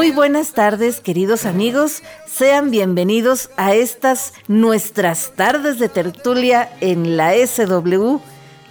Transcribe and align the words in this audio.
Muy 0.00 0.12
buenas 0.12 0.54
tardes, 0.54 0.98
queridos 0.98 1.44
amigos. 1.44 2.02
Sean 2.26 2.70
bienvenidos 2.70 3.50
a 3.58 3.74
estas 3.74 4.32
nuestras 4.48 5.32
tardes 5.36 5.78
de 5.78 5.90
tertulia 5.90 6.72
en 6.80 7.18
la 7.18 7.34
SW 7.34 8.16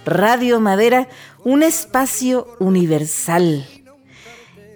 Radio 0.04 0.58
Madera, 0.58 1.06
un 1.44 1.62
espacio 1.62 2.48
universal. 2.58 3.64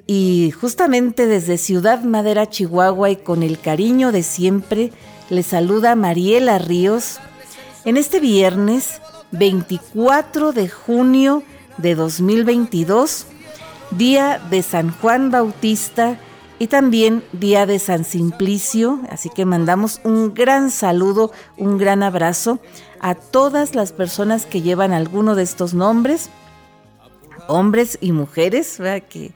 Y 0.06 0.52
justamente 0.52 1.26
desde 1.26 1.58
Ciudad 1.58 2.04
Madera, 2.04 2.48
Chihuahua, 2.48 3.10
y 3.10 3.16
con 3.16 3.42
el 3.42 3.58
cariño 3.58 4.12
de 4.12 4.22
siempre, 4.22 4.92
les 5.30 5.46
saluda 5.46 5.96
Mariela 5.96 6.58
Ríos 6.58 7.18
en 7.84 7.96
este 7.96 8.20
viernes 8.20 9.00
24 9.32 10.52
de 10.52 10.68
junio 10.68 11.42
de 11.78 11.96
2022 11.96 13.26
día 13.90 14.40
de 14.50 14.62
San 14.62 14.92
Juan 14.92 15.32
Bautista 15.32 16.20
y 16.64 16.66
también 16.66 17.22
día 17.32 17.66
de 17.66 17.78
San 17.78 18.06
Simplicio, 18.06 18.98
así 19.10 19.28
que 19.28 19.44
mandamos 19.44 20.00
un 20.02 20.32
gran 20.32 20.70
saludo, 20.70 21.30
un 21.58 21.76
gran 21.76 22.02
abrazo 22.02 22.58
a 23.00 23.14
todas 23.14 23.74
las 23.74 23.92
personas 23.92 24.46
que 24.46 24.62
llevan 24.62 24.94
alguno 24.94 25.34
de 25.34 25.42
estos 25.42 25.74
nombres, 25.74 26.30
hombres 27.48 27.98
y 28.00 28.12
mujeres, 28.12 28.78
que 29.10 29.32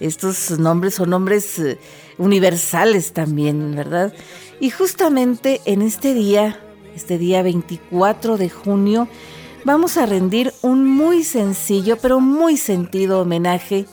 estos 0.00 0.58
nombres 0.58 0.94
son 0.94 1.10
nombres 1.10 1.58
eh, 1.58 1.78
universales 2.16 3.12
también, 3.12 3.76
¿verdad? 3.76 4.14
Y 4.58 4.70
justamente 4.70 5.60
en 5.66 5.82
este 5.82 6.14
día, 6.14 6.58
este 6.96 7.18
día 7.18 7.42
24 7.42 8.38
de 8.38 8.48
junio, 8.48 9.06
vamos 9.66 9.98
a 9.98 10.06
rendir 10.06 10.54
un 10.62 10.88
muy 10.88 11.24
sencillo 11.24 11.98
pero 12.00 12.20
muy 12.20 12.56
sentido 12.56 13.20
homenaje 13.20 13.84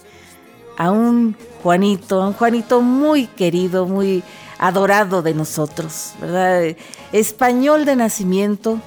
a 0.77 0.91
un 0.91 1.35
Juanito, 1.67 2.25
un 2.25 2.31
Juanito 2.31 2.79
muy 2.79 3.27
querido, 3.27 3.85
muy 3.87 4.23
adorado 4.57 5.21
de 5.21 5.33
nosotros, 5.33 6.13
¿verdad? 6.21 6.77
Español 7.11 7.83
de 7.83 7.97
nacimiento, 7.97 8.79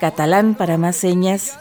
catalán 0.00 0.56
para 0.56 0.76
más 0.76 0.96
señas, 0.96 1.56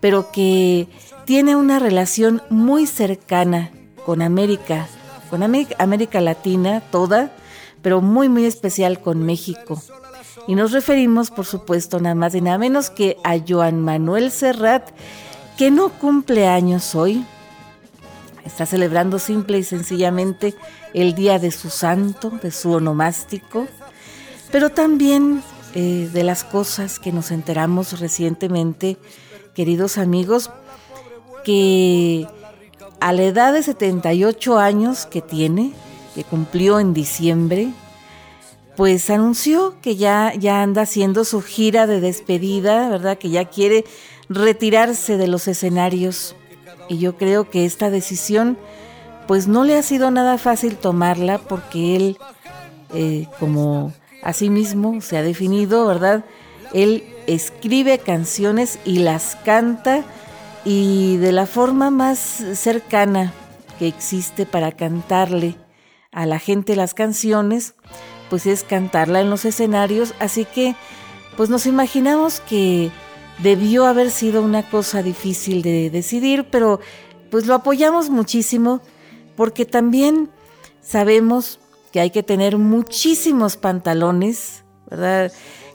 pero 0.00 0.30
que 0.30 0.86
tiene 1.24 1.56
una 1.56 1.78
relación 1.78 2.42
muy 2.50 2.84
cercana 2.84 3.70
con 4.04 4.20
América, 4.20 4.86
con 5.30 5.42
América 5.42 6.20
Latina 6.20 6.82
toda, 6.90 7.32
pero 7.80 8.02
muy, 8.02 8.28
muy 8.28 8.44
especial 8.44 9.00
con 9.00 9.22
México. 9.22 9.82
Y 10.46 10.56
nos 10.56 10.72
referimos, 10.72 11.30
por 11.30 11.46
supuesto, 11.46 12.00
nada 12.00 12.14
más 12.14 12.34
y 12.34 12.42
nada 12.42 12.58
menos 12.58 12.90
que 12.90 13.16
a 13.24 13.38
Joan 13.38 13.80
Manuel 13.80 14.30
Serrat, 14.30 14.90
que 15.56 15.70
no 15.70 15.88
cumple 15.88 16.46
años 16.48 16.94
hoy, 16.94 17.24
está 18.48 18.66
celebrando 18.66 19.18
simple 19.18 19.58
y 19.58 19.62
sencillamente 19.62 20.54
el 20.94 21.14
día 21.14 21.38
de 21.38 21.50
su 21.50 21.70
santo, 21.70 22.30
de 22.42 22.50
su 22.50 22.72
onomástico, 22.72 23.68
pero 24.50 24.70
también 24.70 25.42
eh, 25.74 26.10
de 26.12 26.24
las 26.24 26.44
cosas 26.44 26.98
que 26.98 27.12
nos 27.12 27.30
enteramos 27.30 28.00
recientemente, 28.00 28.96
queridos 29.54 29.98
amigos, 29.98 30.50
que 31.44 32.26
a 33.00 33.12
la 33.12 33.22
edad 33.22 33.52
de 33.52 33.62
78 33.62 34.58
años 34.58 35.06
que 35.06 35.20
tiene, 35.22 35.72
que 36.14 36.24
cumplió 36.24 36.80
en 36.80 36.94
diciembre, 36.94 37.70
pues 38.76 39.10
anunció 39.10 39.76
que 39.82 39.96
ya, 39.96 40.32
ya 40.38 40.62
anda 40.62 40.82
haciendo 40.82 41.24
su 41.24 41.42
gira 41.42 41.86
de 41.86 42.00
despedida, 42.00 42.88
¿verdad? 42.88 43.18
Que 43.18 43.28
ya 43.28 43.44
quiere 43.44 43.84
retirarse 44.28 45.16
de 45.16 45.26
los 45.26 45.48
escenarios 45.48 46.34
y 46.88 46.98
yo 46.98 47.16
creo 47.16 47.50
que 47.50 47.64
esta 47.64 47.90
decisión 47.90 48.58
pues 49.26 49.46
no 49.46 49.64
le 49.64 49.76
ha 49.76 49.82
sido 49.82 50.10
nada 50.10 50.38
fácil 50.38 50.76
tomarla 50.76 51.38
porque 51.38 51.96
él, 51.96 52.18
eh, 52.94 53.26
como 53.38 53.92
a 54.22 54.32
sí 54.32 54.48
mismo 54.48 55.00
se 55.00 55.18
ha 55.18 55.22
definido, 55.22 55.86
¿verdad? 55.86 56.24
Él 56.72 57.04
escribe 57.26 57.98
canciones 57.98 58.78
y 58.84 59.00
las 59.00 59.36
canta 59.44 60.02
y 60.64 61.18
de 61.18 61.32
la 61.32 61.46
forma 61.46 61.90
más 61.90 62.18
cercana 62.18 63.32
que 63.78 63.86
existe 63.86 64.46
para 64.46 64.72
cantarle 64.72 65.56
a 66.10 66.26
la 66.26 66.38
gente 66.38 66.74
las 66.74 66.94
canciones, 66.94 67.74
pues 68.30 68.46
es 68.46 68.64
cantarla 68.64 69.20
en 69.20 69.30
los 69.30 69.44
escenarios, 69.44 70.14
así 70.20 70.46
que 70.46 70.74
pues 71.36 71.50
nos 71.50 71.66
imaginamos 71.66 72.40
que 72.40 72.90
debió 73.42 73.86
haber 73.86 74.10
sido 74.10 74.42
una 74.42 74.68
cosa 74.68 75.02
difícil 75.02 75.62
de 75.62 75.90
decidir, 75.90 76.46
pero 76.50 76.80
pues 77.30 77.46
lo 77.46 77.54
apoyamos 77.54 78.10
muchísimo 78.10 78.80
porque 79.36 79.64
también 79.64 80.30
sabemos 80.82 81.60
que 81.92 82.00
hay 82.00 82.10
que 82.10 82.22
tener 82.22 82.58
muchísimos 82.58 83.56
pantalones, 83.56 84.64
¿verdad? 84.90 85.32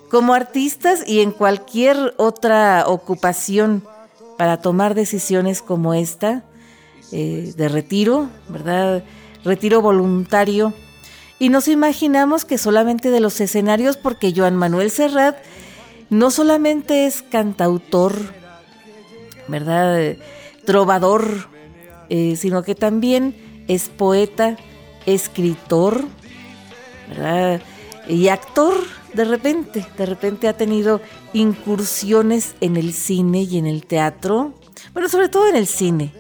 Como 0.09 0.33
artistas 0.33 1.03
y 1.07 1.21
en 1.21 1.31
cualquier 1.31 2.13
otra 2.17 2.85
ocupación 2.87 3.83
para 4.37 4.61
tomar 4.61 4.95
decisiones 4.95 5.61
como 5.61 5.93
esta, 5.93 6.43
eh, 7.11 7.53
de 7.55 7.69
retiro, 7.69 8.29
¿verdad? 8.49 9.03
Retiro 9.43 9.81
voluntario. 9.81 10.73
Y 11.39 11.49
nos 11.49 11.67
imaginamos 11.67 12.45
que 12.45 12.57
solamente 12.57 13.09
de 13.09 13.19
los 13.19 13.39
escenarios, 13.41 13.97
porque 13.97 14.33
Joan 14.35 14.55
Manuel 14.55 14.91
Serrat 14.91 15.37
no 16.09 16.31
solamente 16.31 17.05
es 17.05 17.21
cantautor, 17.21 18.13
¿verdad? 19.47 20.15
Trovador, 20.65 21.47
eh, 22.09 22.35
sino 22.35 22.63
que 22.63 22.75
también 22.75 23.35
es 23.67 23.89
poeta, 23.89 24.57
escritor, 25.05 26.05
¿verdad? 27.09 27.61
Y 28.07 28.27
actor, 28.27 28.73
de 29.13 29.25
repente, 29.25 29.85
de 29.97 30.05
repente 30.05 30.47
ha 30.47 30.57
tenido 30.57 31.01
incursiones 31.33 32.55
en 32.61 32.77
el 32.77 32.93
cine 32.93 33.43
y 33.43 33.57
en 33.57 33.65
el 33.65 33.85
teatro, 33.85 34.53
bueno, 34.93 35.09
sobre 35.09 35.29
todo 35.29 35.47
en 35.47 35.55
el 35.55 35.67
cine, 35.67 36.13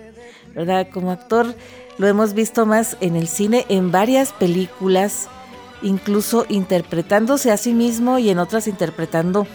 ¿verdad? 0.55 0.87
Como 0.91 1.11
actor 1.11 1.55
lo 1.97 2.07
hemos 2.07 2.33
visto 2.33 2.65
más 2.65 2.97
en 3.01 3.15
el 3.15 3.27
cine, 3.27 3.65
en 3.69 3.91
varias 3.91 4.31
películas, 4.33 5.27
incluso 5.81 6.45
interpretándose 6.49 7.51
a 7.51 7.57
sí 7.57 7.73
mismo 7.73 8.17
y 8.19 8.29
en 8.29 8.39
otras 8.39 8.67
interpretando 8.67 9.45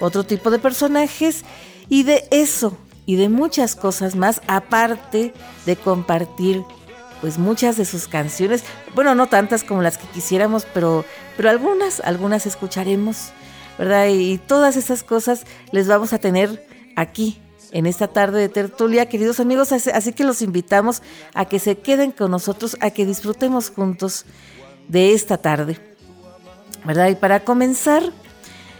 otro 0.00 0.24
tipo 0.24 0.50
de 0.50 0.58
personajes 0.58 1.44
y 1.88 2.02
de 2.02 2.26
eso 2.30 2.76
y 3.06 3.16
de 3.16 3.28
muchas 3.28 3.76
cosas 3.76 4.16
más, 4.16 4.42
aparte 4.48 5.32
de 5.64 5.76
compartir 5.76 6.64
pues 7.20 7.38
muchas 7.38 7.76
de 7.76 7.84
sus 7.84 8.08
canciones, 8.08 8.62
bueno, 8.94 9.14
no 9.14 9.26
tantas 9.28 9.64
como 9.64 9.80
las 9.80 9.96
que 9.96 10.06
quisiéramos, 10.08 10.66
pero, 10.74 11.04
pero 11.36 11.48
algunas, 11.48 12.00
algunas 12.00 12.46
escucharemos, 12.46 13.30
¿verdad? 13.78 14.08
Y 14.08 14.38
todas 14.38 14.76
esas 14.76 15.02
cosas 15.02 15.44
les 15.72 15.88
vamos 15.88 16.12
a 16.12 16.18
tener 16.18 16.66
aquí 16.94 17.40
en 17.72 17.86
esta 17.86 18.08
tarde 18.08 18.40
de 18.40 18.48
tertulia, 18.48 19.08
queridos 19.08 19.40
amigos, 19.40 19.72
así 19.72 20.12
que 20.12 20.24
los 20.24 20.42
invitamos 20.42 21.02
a 21.34 21.46
que 21.46 21.58
se 21.58 21.78
queden 21.78 22.10
con 22.10 22.30
nosotros, 22.30 22.76
a 22.80 22.90
que 22.90 23.06
disfrutemos 23.06 23.70
juntos 23.70 24.24
de 24.88 25.12
esta 25.12 25.38
tarde, 25.38 25.78
¿verdad? 26.84 27.08
Y 27.08 27.14
para 27.14 27.40
comenzar, 27.40 28.12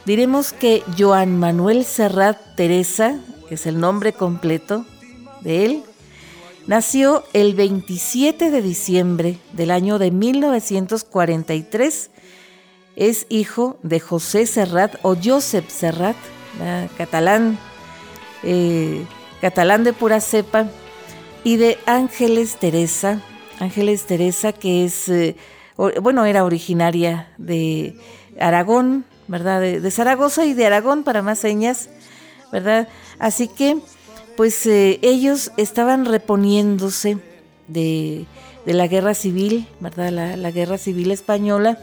diremos 0.06 0.52
que 0.52 0.82
Joan 0.96 1.38
Manuel 1.38 1.84
Serrat 1.84 2.38
Teresa, 2.54 3.18
que 3.48 3.56
es 3.56 3.66
el 3.66 3.80
nombre 3.80 4.12
completo 4.12 4.86
de 5.40 5.64
él, 5.64 5.82
nació 6.68 7.24
el 7.32 7.54
27 7.54 8.50
de 8.52 8.62
diciembre 8.62 9.38
del 9.52 9.72
año 9.72 9.98
de 9.98 10.12
1943. 10.12 12.10
Es 12.94 13.26
hijo 13.28 13.78
de 13.82 14.00
José 14.00 14.46
Serrat 14.46 14.94
o 15.02 15.16
Josep 15.22 15.68
Serrat, 15.68 16.16
catalán, 16.96 17.58
eh, 18.44 19.04
catalán 19.40 19.82
de 19.82 19.92
pura 19.92 20.20
cepa, 20.20 20.70
y 21.42 21.56
de 21.56 21.78
Ángeles 21.86 22.56
Teresa, 22.58 23.20
Ángeles 23.58 24.04
Teresa 24.04 24.52
que 24.52 24.84
es, 24.84 25.08
eh, 25.08 25.36
bueno, 26.00 26.24
era 26.24 26.44
originaria 26.44 27.28
de 27.38 27.96
Aragón, 28.40 29.04
¿verdad? 29.28 29.60
De, 29.60 29.90
Zaragoza 29.90 30.44
y 30.44 30.54
de 30.54 30.66
Aragón 30.66 31.04
para 31.04 31.22
más 31.22 31.38
señas, 31.38 31.88
¿verdad? 32.52 32.88
Así 33.18 33.48
que, 33.48 33.78
pues 34.36 34.66
eh, 34.66 34.98
ellos 35.02 35.52
estaban 35.56 36.04
reponiéndose 36.04 37.18
de, 37.68 38.26
la 38.66 38.86
guerra 38.86 39.14
civil, 39.14 39.66
¿verdad? 39.80 40.10
La, 40.36 40.50
guerra 40.50 40.78
civil 40.78 41.10
española, 41.10 41.78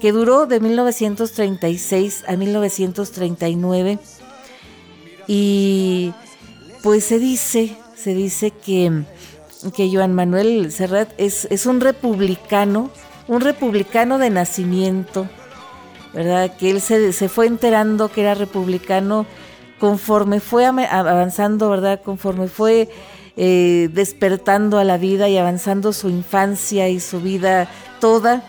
que 0.00 0.12
duró 0.12 0.46
de 0.46 0.60
1936 0.60 2.24
a 2.26 2.36
1939. 2.36 3.98
Y 5.26 6.12
pues 6.82 7.04
se 7.04 7.18
dice, 7.18 7.76
se 7.94 8.14
dice 8.14 8.50
que, 8.50 9.04
que 9.74 9.90
Joan 9.92 10.14
Manuel 10.14 10.72
Serrat 10.72 11.10
es, 11.18 11.46
es 11.50 11.66
un 11.66 11.80
republicano, 11.80 12.90
un 13.28 13.40
republicano 13.42 14.18
de 14.18 14.30
nacimiento, 14.30 15.28
¿verdad? 16.12 16.56
Que 16.56 16.70
él 16.70 16.80
se, 16.80 17.12
se 17.12 17.28
fue 17.28 17.46
enterando 17.46 18.10
que 18.10 18.22
era 18.22 18.34
republicano 18.34 19.26
conforme 19.80 20.40
fue 20.40 20.66
avanzando, 20.66 21.70
¿verdad? 21.70 22.00
Conforme 22.04 22.48
fue 22.48 22.88
eh, 23.36 23.88
despertando 23.92 24.78
a 24.78 24.84
la 24.84 24.98
vida 24.98 25.28
y 25.28 25.38
avanzando 25.38 25.92
su 25.92 26.10
infancia 26.10 26.88
y 26.88 27.00
su 27.00 27.20
vida 27.20 27.68
toda, 28.00 28.42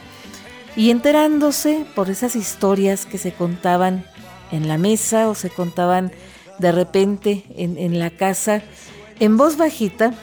y 0.76 0.90
enterándose 0.90 1.86
por 1.96 2.10
esas 2.10 2.36
historias 2.36 3.06
que 3.06 3.18
se 3.18 3.34
contaban 3.34 4.06
en 4.52 4.68
la 4.68 4.78
mesa 4.78 5.30
o 5.30 5.36
se 5.36 5.50
contaban 5.50 6.12
de 6.60 6.72
repente 6.72 7.46
en, 7.56 8.00
la 8.00 8.10
casa, 8.10 8.62
en 9.20 9.38
voz 9.38 9.58
bajita, 9.58 10.14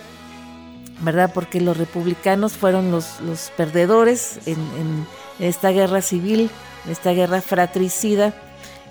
¿verdad? 1.01 1.33
Porque 1.33 1.61
los 1.61 1.77
republicanos 1.77 2.53
fueron 2.53 2.91
los, 2.91 3.21
los 3.21 3.51
perdedores 3.57 4.39
en, 4.47 4.59
en, 4.79 5.07
esta 5.39 5.71
guerra 5.71 6.03
civil, 6.03 6.51
en 6.78 6.78
esta 6.91 7.13
guerra 7.13 7.41
fratricida, 7.41 8.35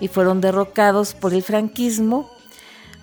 y 0.00 0.08
fueron 0.08 0.40
derrocados 0.40 1.14
por 1.14 1.34
el 1.34 1.42
franquismo, 1.42 2.30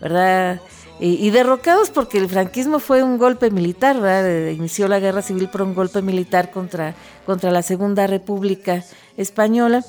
¿verdad? 0.02 0.62
Y, 0.98 1.30
derrocados 1.30 1.90
porque 1.90 2.18
el 2.18 2.30
franquismo 2.30 2.80
fue 2.80 3.04
un 3.04 3.18
golpe 3.18 3.52
militar, 3.52 4.00
¿verdad? 4.00 4.50
Inició 4.52 4.88
la 4.88 5.00
guerra 5.00 5.22
civil 5.22 5.50
por 5.50 5.62
un 5.62 5.76
golpe 5.76 6.02
militar 6.02 6.52
contra, 6.52 6.96
contra 7.26 7.52
la 7.52 7.62
Segunda 7.64 8.08
República 8.08 8.82
Española. 9.18 9.84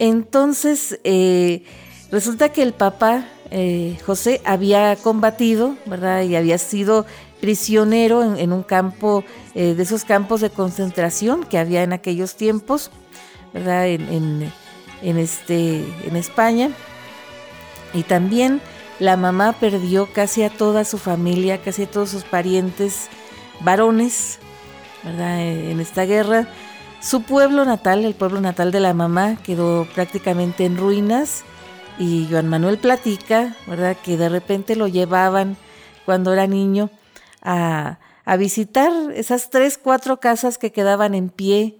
Entonces, 0.00 0.98
eh, 1.04 1.62
resulta 2.10 2.48
que 2.48 2.62
el 2.62 2.72
papá 2.72 3.28
eh, 3.52 3.98
José 4.04 4.40
había 4.44 4.96
combatido, 4.96 5.76
¿verdad? 5.86 6.22
Y 6.22 6.34
había 6.34 6.58
sido 6.58 7.06
prisionero 7.40 8.36
en, 8.36 8.52
un 8.52 8.64
campo, 8.64 9.22
eh, 9.54 9.74
de 9.74 9.82
esos 9.84 10.04
campos 10.04 10.40
de 10.40 10.50
concentración 10.50 11.44
que 11.44 11.58
había 11.58 11.84
en 11.84 11.92
aquellos 11.92 12.34
tiempos, 12.34 12.90
En, 13.56 14.52
en, 15.02 15.18
este, 15.18 15.84
en 16.04 16.16
España. 16.16 16.70
Y 17.94 18.02
también 18.02 18.60
la 18.98 19.16
mamá 19.16 19.52
perdió 19.52 20.06
casi 20.12 20.42
a 20.42 20.50
toda 20.50 20.84
su 20.84 20.98
familia, 20.98 21.62
casi 21.62 21.84
a 21.84 21.90
todos 21.90 22.10
sus 22.10 22.24
parientes 22.24 23.08
varones, 23.60 24.38
¿verdad? 25.02 25.40
En 25.40 25.80
esta 25.80 26.04
guerra. 26.04 26.48
Su 27.00 27.22
pueblo 27.22 27.64
natal, 27.64 28.04
el 28.04 28.14
pueblo 28.14 28.40
natal 28.40 28.72
de 28.72 28.80
la 28.80 28.94
mamá, 28.94 29.36
quedó 29.42 29.86
prácticamente 29.94 30.64
en 30.64 30.76
ruinas 30.76 31.44
y 31.98 32.26
Joan 32.30 32.48
Manuel 32.48 32.78
platica, 32.78 33.54
¿verdad? 33.66 33.96
Que 34.02 34.16
de 34.16 34.28
repente 34.28 34.76
lo 34.76 34.88
llevaban 34.88 35.56
cuando 36.04 36.32
era 36.32 36.46
niño 36.46 36.90
a, 37.42 37.98
visitar 38.38 38.90
esas 39.14 39.50
tres, 39.50 39.78
cuatro 39.78 40.18
casas 40.18 40.58
que 40.58 40.72
quedaban 40.72 41.14
en 41.14 41.28
pie, 41.28 41.78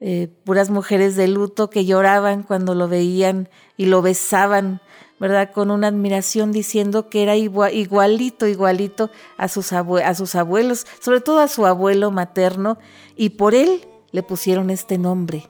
eh, 0.00 0.28
puras 0.44 0.70
mujeres 0.70 1.16
de 1.16 1.26
luto 1.28 1.70
que 1.70 1.86
lloraban 1.86 2.42
cuando 2.42 2.74
lo 2.74 2.88
veían 2.88 3.48
y 3.76 3.86
lo 3.86 4.02
besaban, 4.02 4.80
¿verdad? 5.18 5.52
Con 5.52 5.70
una 5.70 5.88
admiración 5.88 6.52
diciendo 6.52 7.08
que 7.08 7.22
era 7.22 7.36
igualito, 7.36 8.46
igualito 8.46 9.10
a 9.38 9.48
sus, 9.48 9.72
a 9.72 10.14
sus 10.14 10.34
abuelos, 10.34 10.86
sobre 11.00 11.20
todo 11.20 11.40
a 11.40 11.48
su 11.48 11.64
abuelo 11.64 12.10
materno, 12.10 12.78
y 13.16 13.30
por 13.30 13.54
él 13.54 13.86
le 14.12 14.22
pusieron 14.22 14.70
este 14.70 14.98
nombre 14.98 15.48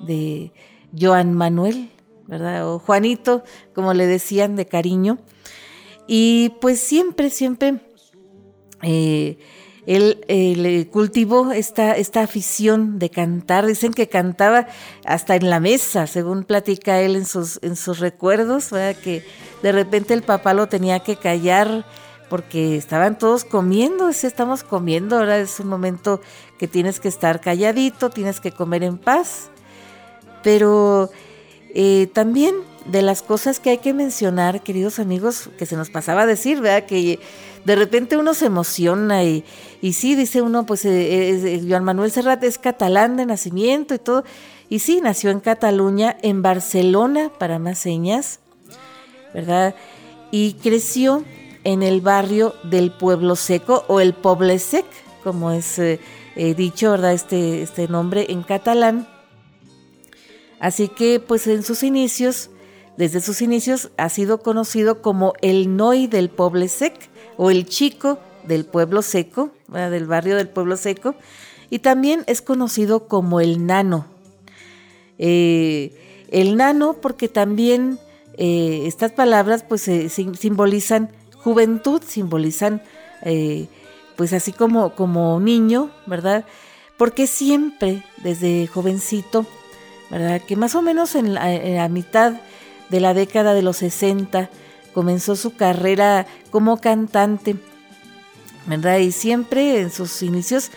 de 0.00 0.52
Joan 0.98 1.32
Manuel, 1.32 1.90
¿verdad? 2.26 2.68
O 2.68 2.78
Juanito, 2.78 3.44
como 3.74 3.94
le 3.94 4.06
decían 4.06 4.56
de 4.56 4.66
cariño. 4.66 5.18
Y 6.06 6.50
pues 6.60 6.80
siempre, 6.80 7.30
siempre 7.30 7.80
eh, 8.82 9.38
él 9.86 10.24
eh, 10.28 10.54
le 10.56 10.86
cultivó 10.88 11.52
esta, 11.52 11.92
esta 11.92 12.22
afición 12.22 12.98
de 12.98 13.10
cantar. 13.10 13.66
Dicen 13.66 13.92
que 13.92 14.08
cantaba 14.08 14.66
hasta 15.04 15.36
en 15.36 15.50
la 15.50 15.60
mesa, 15.60 16.06
según 16.06 16.44
platica 16.44 17.00
él 17.00 17.16
en 17.16 17.26
sus, 17.26 17.58
en 17.62 17.76
sus 17.76 17.98
recuerdos, 17.98 18.70
¿verdad? 18.70 19.00
que 19.00 19.24
de 19.62 19.72
repente 19.72 20.14
el 20.14 20.22
papá 20.22 20.54
lo 20.54 20.68
tenía 20.68 21.00
que 21.00 21.16
callar 21.16 21.84
porque 22.30 22.76
estaban 22.76 23.18
todos 23.18 23.44
comiendo, 23.44 24.08
estamos 24.08 24.64
comiendo, 24.64 25.18
ahora 25.18 25.38
es 25.38 25.60
un 25.60 25.68
momento 25.68 26.20
que 26.58 26.66
tienes 26.66 26.98
que 26.98 27.08
estar 27.08 27.40
calladito, 27.40 28.10
tienes 28.10 28.40
que 28.40 28.50
comer 28.50 28.82
en 28.82 28.98
paz. 28.98 29.50
Pero 30.42 31.10
eh, 31.74 32.08
también 32.12 32.54
de 32.86 33.02
las 33.02 33.22
cosas 33.22 33.60
que 33.60 33.70
hay 33.70 33.78
que 33.78 33.94
mencionar, 33.94 34.62
queridos 34.62 34.98
amigos, 34.98 35.50
que 35.58 35.66
se 35.66 35.76
nos 35.76 35.90
pasaba 35.90 36.22
a 36.22 36.26
decir, 36.26 36.60
¿verdad? 36.60 36.86
Que 36.86 37.18
de 37.64 37.76
repente 37.76 38.16
uno 38.16 38.34
se 38.34 38.46
emociona 38.46 39.24
y, 39.24 39.44
y 39.80 39.94
sí, 39.94 40.14
dice 40.14 40.42
uno, 40.42 40.66
pues 40.66 40.84
eh, 40.84 41.62
Joan 41.66 41.84
Manuel 41.84 42.10
Serrat 42.10 42.42
es 42.44 42.58
catalán 42.58 43.16
de 43.16 43.26
nacimiento 43.26 43.94
y 43.94 43.98
todo. 43.98 44.24
Y 44.68 44.80
sí, 44.80 45.00
nació 45.00 45.30
en 45.30 45.40
Cataluña, 45.40 46.16
en 46.22 46.42
Barcelona, 46.42 47.30
para 47.38 47.58
más 47.58 47.78
señas, 47.78 48.40
¿verdad? 49.32 49.74
Y 50.30 50.54
creció 50.54 51.24
en 51.64 51.82
el 51.82 52.00
barrio 52.00 52.54
del 52.64 52.90
Pueblo 52.90 53.36
Seco 53.36 53.84
o 53.88 54.00
el 54.00 54.14
Poble 54.14 54.58
Sec, 54.58 54.86
como 55.22 55.50
es 55.50 55.78
eh, 55.78 55.98
dicho, 56.34 56.90
¿verdad? 56.90 57.12
Este, 57.12 57.62
este 57.62 57.88
nombre 57.88 58.26
en 58.30 58.42
catalán. 58.42 59.08
Así 60.60 60.88
que 60.88 61.20
pues 61.20 61.46
en 61.46 61.62
sus 61.62 61.82
inicios, 61.82 62.50
desde 62.96 63.20
sus 63.20 63.42
inicios, 63.42 63.90
ha 63.96 64.08
sido 64.08 64.40
conocido 64.40 65.02
como 65.02 65.34
el 65.42 65.76
Noi 65.76 66.06
del 66.06 66.30
Pueblo 66.30 66.66
Sec 66.68 67.10
o 67.36 67.50
el 67.50 67.66
Chico 67.66 68.18
del 68.44 68.64
Pueblo 68.64 69.02
Seco, 69.02 69.50
del 69.68 70.06
barrio 70.06 70.36
del 70.36 70.48
Pueblo 70.48 70.76
Seco, 70.76 71.14
y 71.70 71.78
también 71.78 72.24
es 72.26 72.42
conocido 72.42 73.08
como 73.08 73.40
el 73.40 73.66
Nano. 73.66 74.06
Eh, 75.18 76.26
el 76.30 76.56
Nano 76.56 76.94
porque 77.00 77.28
también 77.28 77.98
eh, 78.36 78.82
estas 78.86 79.12
palabras 79.12 79.64
pues 79.68 79.82
simbolizan 80.08 81.10
juventud, 81.36 82.02
simbolizan 82.06 82.82
eh, 83.22 83.66
pues 84.16 84.32
así 84.32 84.52
como, 84.52 84.94
como 84.94 85.40
niño, 85.40 85.90
¿verdad? 86.06 86.44
Porque 86.96 87.26
siempre 87.26 88.04
desde 88.22 88.66
jovencito 88.66 89.46
¿verdad? 90.10 90.40
Que 90.40 90.56
más 90.56 90.74
o 90.74 90.82
menos 90.82 91.14
en 91.14 91.34
la, 91.34 91.88
mitad 91.88 92.34
de 92.88 93.00
la 93.00 93.14
década 93.14 93.54
de 93.54 93.62
los 93.62 93.78
60 93.78 94.50
comenzó 94.94 95.36
su 95.36 95.54
carrera 95.56 96.26
como 96.50 96.80
cantante, 96.80 97.56
¿verdad? 98.66 98.98
Y 98.98 99.12
siempre 99.12 99.80
en 99.80 99.90
sus 99.90 100.22
inicios 100.22 100.70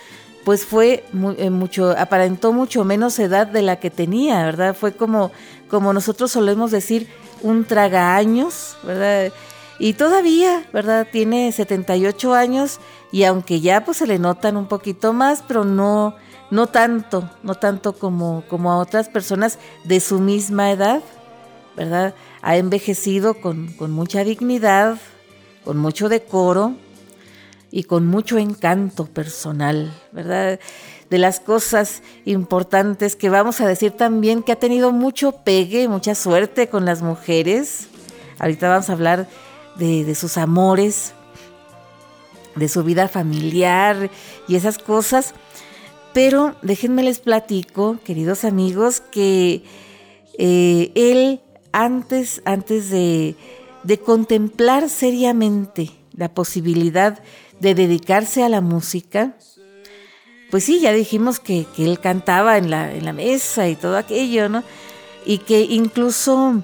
pues 0.47 0.65
fue 0.65 1.03
eh, 1.39 1.49
mucho, 1.49 1.91
aparentó 1.97 2.53
mucho 2.53 2.85
menos 2.85 3.19
edad 3.19 3.47
de 3.47 3.61
la 3.61 3.81
que 3.81 3.89
tenía, 3.89 4.45
¿verdad? 4.45 4.73
Fue 4.73 4.93
como, 4.93 5.29
como 5.69 5.91
nosotros 5.91 6.31
solemos 6.31 6.71
decir, 6.71 7.09
un 7.41 7.65
traga 7.65 8.15
años, 8.15 8.77
¿verdad? 8.83 9.33
Y 9.77 9.93
todavía, 9.93 10.65
¿verdad? 10.71 11.05
Tiene 11.11 11.51
78 11.51 12.33
años 12.33 12.79
y 13.11 13.25
aunque 13.25 13.59
ya 13.59 13.83
pues 13.83 13.97
se 13.97 14.07
le 14.07 14.19
notan 14.19 14.55
un 14.55 14.67
poquito 14.67 15.11
más, 15.11 15.43
pero 15.45 15.65
no, 15.65 16.15
no 16.49 16.67
tanto, 16.67 17.29
no 17.43 17.55
tanto 17.55 17.91
como, 17.91 18.43
como 18.47 18.71
a 18.71 18.77
otras 18.77 19.09
personas 19.09 19.59
de 19.83 19.99
su 19.99 20.19
misma 20.19 20.71
edad, 20.71 21.03
¿verdad? 21.75 22.15
Ha 22.47 22.55
envejecido 22.55 23.41
con, 23.41 23.73
con 23.73 23.91
mucha 23.91 24.23
dignidad, 24.23 24.97
con 25.65 25.77
mucho 25.77 26.07
decoro 26.07 26.75
y 27.71 27.83
con 27.83 28.07
mucho 28.07 28.37
encanto 28.37 29.05
personal, 29.05 29.93
¿verdad? 30.13 30.59
De 31.09 31.17
las 31.17 31.41
cosas 31.41 32.01
importantes 32.23 33.17
que 33.17 33.29
vamos 33.29 33.59
a 33.59 33.67
decir 33.67 33.91
también 33.91 34.43
que 34.43 34.53
ha 34.53 34.55
tenido 34.55 34.93
mucho 34.93 35.33
pegue, 35.43 35.89
mucha 35.89 36.15
suerte 36.15 36.69
con 36.69 36.85
las 36.85 37.01
mujeres. 37.01 37.87
Ahorita 38.39 38.69
vamos 38.69 38.89
a 38.89 38.93
hablar 38.93 39.27
de, 39.75 40.05
de 40.05 40.15
sus 40.15 40.37
amores, 40.37 41.13
de 42.55 42.69
su 42.69 42.83
vida 42.83 43.09
familiar 43.09 44.09
y 44.47 44.55
esas 44.55 44.77
cosas 44.77 45.33
pero 46.17 46.55
déjenme 46.63 47.03
les 47.03 47.19
platico, 47.19 47.99
queridos 48.03 48.43
amigos, 48.43 49.01
que 49.01 49.61
eh, 50.39 50.91
él 50.95 51.41
antes, 51.71 52.41
antes 52.45 52.89
de, 52.89 53.35
contemplar 54.05 54.89
seriamente 54.89 55.91
la 56.13 56.33
posibilidad 56.33 57.19
de 57.59 57.75
dedicarse 57.75 58.43
a 58.43 58.49
la 58.49 58.61
música, 58.61 59.35
pues 60.49 60.63
sí, 60.63 60.79
ya 60.79 60.93
dijimos 60.93 61.39
que, 61.39 61.65
él 61.77 61.99
cantaba 61.99 62.57
en 62.57 62.69
la, 62.69 62.93
en 62.93 63.05
la, 63.05 63.13
mesa 63.13 63.67
y 63.67 63.75
todo 63.75 63.97
aquello, 63.97 64.49
¿no? 64.49 64.63
Y 65.25 65.39
que 65.39 65.61
incluso 65.61 66.63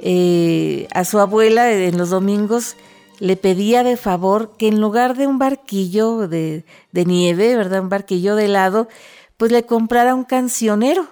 eh, 0.00 0.86
a 0.92 1.04
su 1.04 1.18
abuela 1.18 1.72
en 1.72 1.96
los 1.96 2.10
domingos 2.10 2.76
le 3.20 3.36
pedía 3.36 3.82
de 3.84 3.96
favor 3.96 4.56
que 4.56 4.68
en 4.68 4.80
lugar 4.80 5.16
de 5.16 5.26
un 5.26 5.38
barquillo 5.38 6.28
de, 6.28 6.64
nieve, 6.92 7.56
¿verdad? 7.56 7.80
Un 7.80 7.88
barquillo 7.88 8.36
de 8.36 8.46
helado, 8.46 8.88
pues 9.36 9.52
le 9.52 9.64
comprara 9.64 10.14
un 10.14 10.24
cancionero, 10.24 11.06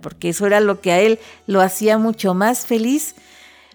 Porque 0.00 0.30
eso 0.30 0.46
era 0.46 0.60
lo 0.60 0.80
que 0.80 0.92
a 0.92 1.00
él 1.00 1.18
lo 1.46 1.60
hacía 1.60 1.98
mucho 1.98 2.34
más 2.34 2.66
feliz. 2.66 3.14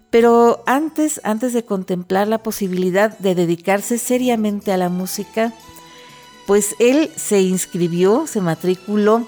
Pero 0.09 0.63
antes, 0.67 1.21
antes 1.23 1.53
de 1.53 1.65
contemplar 1.65 2.27
la 2.27 2.43
posibilidad 2.43 3.17
de 3.17 3.35
dedicarse 3.35 3.97
seriamente 3.97 4.71
a 4.71 4.77
la 4.77 4.89
música, 4.89 5.53
pues 6.45 6.75
él 6.79 7.09
se 7.15 7.41
inscribió, 7.41 8.27
se 8.27 8.41
matriculó 8.41 9.27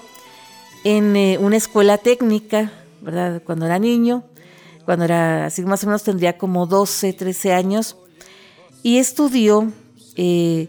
en 0.84 1.16
eh, 1.16 1.38
una 1.40 1.56
escuela 1.56 1.98
técnica, 1.98 2.70
¿verdad? 3.00 3.42
Cuando 3.44 3.66
era 3.66 3.78
niño, 3.78 4.24
cuando 4.84 5.04
era 5.04 5.46
así 5.46 5.62
más 5.62 5.82
o 5.82 5.86
menos 5.86 6.04
tendría 6.04 6.38
como 6.38 6.66
12, 6.66 7.12
13 7.12 7.52
años, 7.52 7.96
y 8.82 8.98
estudió 8.98 9.72
eh, 10.14 10.68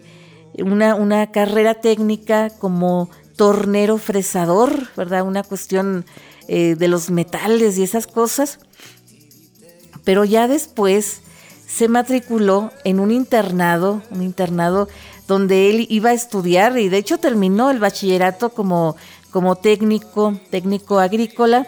una, 0.58 0.96
una 0.96 1.32
carrera 1.32 1.75
técnica 1.75 2.50
como 2.50 3.10
tornero 3.38 3.98
fresador, 3.98 4.89
¿verdad? 4.98 5.25
Una 5.25 5.44
cuestión 5.44 6.06
eh, 6.50 6.75
de 6.77 6.88
los 6.89 7.10
metales 7.10 7.77
y 7.77 7.84
esas 7.84 8.08
cosas. 8.08 8.60
Pero 10.03 10.25
ya 10.25 10.50
después 10.50 11.22
se 11.65 11.88
matriculó 11.88 12.72
en 12.84 13.00
un 13.00 13.12
internado, 13.12 14.01
un 14.10 14.24
internado 14.24 14.89
donde 15.27 15.70
él 15.70 15.86
iba 15.89 16.10
a 16.10 16.13
estudiar 16.13 16.77
y 16.77 16.89
de 16.89 16.98
hecho 16.98 17.17
terminó 17.17 17.70
el 17.70 17.79
bachillerato 17.79 18.50
como, 18.50 18.96
como 19.32 19.56
técnico, 19.56 20.39
técnico 20.50 21.00
agrícola. 21.00 21.67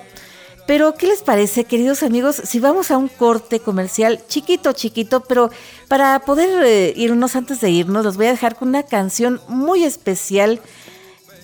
Pero, 0.66 0.94
¿qué 0.94 1.08
les 1.08 1.24
parece, 1.24 1.66
queridos 1.66 2.04
amigos, 2.04 2.42
si 2.46 2.60
vamos 2.60 2.92
a 2.92 2.98
un 2.98 3.08
corte 3.08 3.60
comercial 3.60 4.22
chiquito, 4.28 4.72
chiquito, 4.72 5.22
pero 5.22 5.50
para 5.88 6.20
poder 6.20 6.64
eh, 6.64 6.94
irnos 6.96 7.36
antes 7.36 7.60
de 7.60 7.72
irnos, 7.72 8.06
los 8.06 8.18
voy 8.18 8.28
a 8.28 8.32
dejar 8.32 8.56
con 8.56 8.70
una 8.70 8.84
canción 8.84 9.42
muy 9.48 9.84
especial 9.84 10.62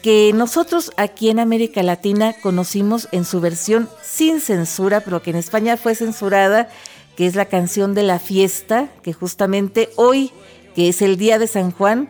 que 0.06 0.34
nosotros 0.36 0.92
aquí 0.98 1.32
en 1.32 1.40
América 1.40 1.82
Latina 1.82 2.36
conocimos 2.44 3.08
en 3.12 3.26
su 3.26 3.42
versión 3.42 3.90
sin 4.04 4.40
censura, 4.40 5.02
pero 5.02 5.24
que 5.24 5.32
en 5.32 5.36
España 5.36 5.78
fue 5.78 5.96
censurada, 5.96 6.70
que 7.16 7.26
es 7.26 7.34
la 7.34 7.46
canción 7.46 7.96
de 7.96 8.04
la 8.04 8.20
fiesta, 8.20 8.88
que 9.02 9.14
justamente 9.14 9.90
hoy, 9.96 10.32
que 10.76 10.90
es 10.90 11.02
el 11.02 11.18
día 11.18 11.40
de 11.40 11.48
San 11.48 11.72
Juan, 11.72 12.08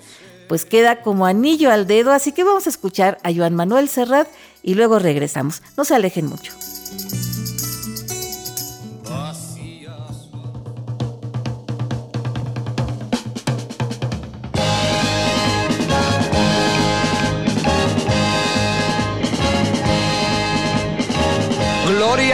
pues 0.50 0.66
queda 0.66 1.04
como 1.04 1.26
anillo 1.26 1.72
al 1.72 1.88
dedo, 1.88 2.12
así 2.12 2.34
que 2.34 2.44
vamos 2.44 2.68
a 2.68 2.70
escuchar 2.70 3.18
a 3.24 3.34
Joan 3.34 3.56
Manuel 3.56 3.88
Serrat 3.88 4.28
y 4.62 4.74
luego 4.74 5.00
regresamos. 5.00 5.64
No 5.78 5.86
se 5.86 5.96
alejen 5.96 6.26
mucho. 6.26 6.52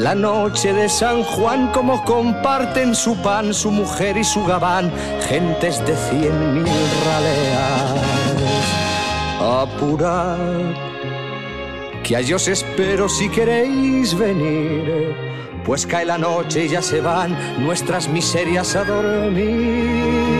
la 0.00 0.14
noche 0.14 0.72
de 0.72 0.88
San 0.88 1.22
Juan, 1.22 1.70
como 1.72 2.02
comparten 2.04 2.94
su 2.94 3.16
pan, 3.16 3.52
su 3.52 3.70
mujer 3.70 4.16
y 4.16 4.24
su 4.24 4.42
gabán, 4.46 4.90
gentes 5.28 5.84
de 5.84 5.94
cien 5.94 6.62
mil 6.62 6.88
raleas. 7.06 7.94
Apurad, 9.62 10.38
que 12.02 12.16
a 12.16 12.20
os 12.34 12.48
espero 12.48 13.10
si 13.10 13.28
queréis 13.28 14.16
venir, 14.16 15.14
pues 15.64 15.86
cae 15.86 16.06
la 16.06 16.16
noche 16.16 16.64
y 16.64 16.68
ya 16.68 16.80
se 16.80 17.02
van 17.02 17.36
nuestras 17.62 18.08
miserias 18.08 18.74
a 18.76 18.84
dormir 18.84 20.39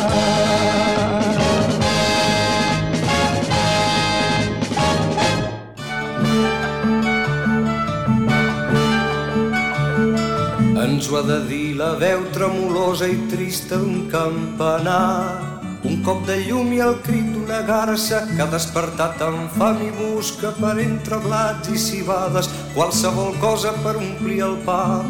Ha 11.21 11.23
de 11.23 11.39
dir 11.45 11.75
la 11.77 11.91
veu 12.01 12.23
tremolosa 12.33 13.05
i 13.05 13.17
trista 13.29 13.77
d'un 13.77 14.07
campanar. 14.09 15.37
Un 15.85 15.99
cop 16.05 16.23
de 16.25 16.37
llum 16.47 16.71
i 16.73 16.79
el 16.81 16.95
crit 17.05 17.27
d'una 17.33 17.59
garça 17.67 18.23
que 18.29 18.41
ha 18.41 18.47
despertat 18.49 19.21
amb 19.25 19.53
fam 19.57 19.83
i 19.85 19.89
busca 19.97 20.49
per 20.57 20.73
entre 20.81 21.19
blats 21.21 21.69
i 21.69 21.77
cibades 21.77 22.49
qualsevol 22.73 23.35
cosa 23.43 23.73
per 23.83 23.93
omplir 23.99 24.39
el 24.47 24.57
pap. 24.65 25.05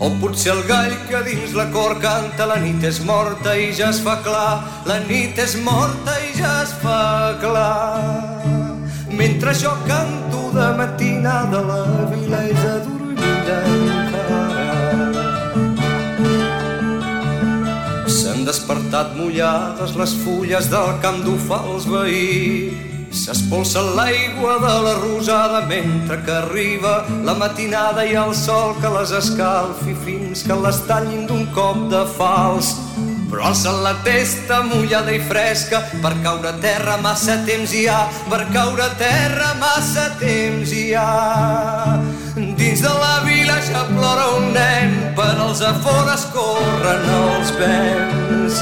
O 0.00 0.08
potser 0.22 0.54
el 0.54 0.62
gall 0.70 0.96
que 1.10 1.20
dins 1.28 1.52
la 1.56 1.68
cor 1.74 1.98
canta 2.00 2.48
la 2.48 2.56
nit 2.62 2.84
és 2.88 3.02
morta 3.04 3.56
i 3.60 3.68
ja 3.76 3.90
es 3.92 4.00
fa 4.06 4.16
clar, 4.24 4.62
la 4.88 4.98
nit 5.04 5.36
és 5.42 5.58
morta 5.68 6.16
i 6.30 6.32
ja 6.38 6.54
es 6.62 6.72
fa 6.80 7.36
clar. 7.44 8.40
Mentre 9.12 9.52
jo 9.52 9.76
canto 9.84 10.48
de 10.56 10.72
matinada 10.80 11.64
la 11.72 11.84
vila 12.14 12.44
és 12.48 12.66
adormida 12.72 13.95
despertat 18.46 19.16
mullades 19.18 19.96
les 19.98 20.12
fulles 20.22 20.68
del 20.70 20.92
camp 21.02 21.18
d'ufà 21.26 21.64
els 21.72 21.86
veïns. 21.90 22.84
S'espolsa 23.16 23.80
l'aigua 23.96 24.56
de 24.62 24.72
la 24.84 24.92
rosada 25.00 25.62
mentre 25.66 26.18
que 26.26 26.34
arriba 26.34 26.94
la 27.24 27.34
matinada 27.38 28.04
i 28.06 28.14
el 28.18 28.34
sol 28.36 28.74
que 28.82 28.90
les 28.92 29.14
escalfi 29.18 29.94
fins 30.04 30.44
que 30.46 30.58
les 30.62 30.82
tallin 30.86 31.24
d'un 31.26 31.46
cop 31.56 31.86
de 31.90 32.02
fals. 32.18 32.74
Però 33.30 33.48
alçant 33.48 33.80
la 33.82 33.96
testa 34.06 34.60
mullada 34.68 35.14
i 35.16 35.22
fresca 35.30 35.80
per 36.04 36.14
caure 36.22 36.52
a 36.52 36.60
terra 36.62 37.00
massa 37.02 37.40
temps 37.48 37.74
hi 37.74 37.86
ha, 37.90 38.04
per 38.30 38.44
caure 38.54 38.86
a 38.86 38.92
terra 39.00 39.54
massa 39.62 40.12
temps 40.22 40.76
hi 40.76 40.86
ha. 40.94 42.15
Dins 42.56 42.80
de 42.80 42.88
la 42.88 43.20
vila 43.24 43.60
ja 43.60 43.84
plora 43.90 44.26
un 44.38 44.52
nen, 44.56 44.96
per 45.16 45.34
als 45.44 45.60
afores 45.60 46.26
corren 46.32 47.04
els 47.20 47.52
vents. 47.60 48.60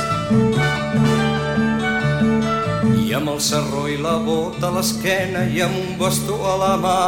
I 3.06 3.14
amb 3.14 3.36
el 3.36 3.40
serró 3.40 3.86
i 3.88 3.98
la 4.02 4.18
bota 4.18 4.70
a 4.70 4.76
l'esquena 4.78 5.46
i 5.46 5.62
amb 5.62 5.78
un 5.78 5.98
bastó 5.98 6.40
a 6.50 6.56
la 6.66 6.74
mà 6.82 7.02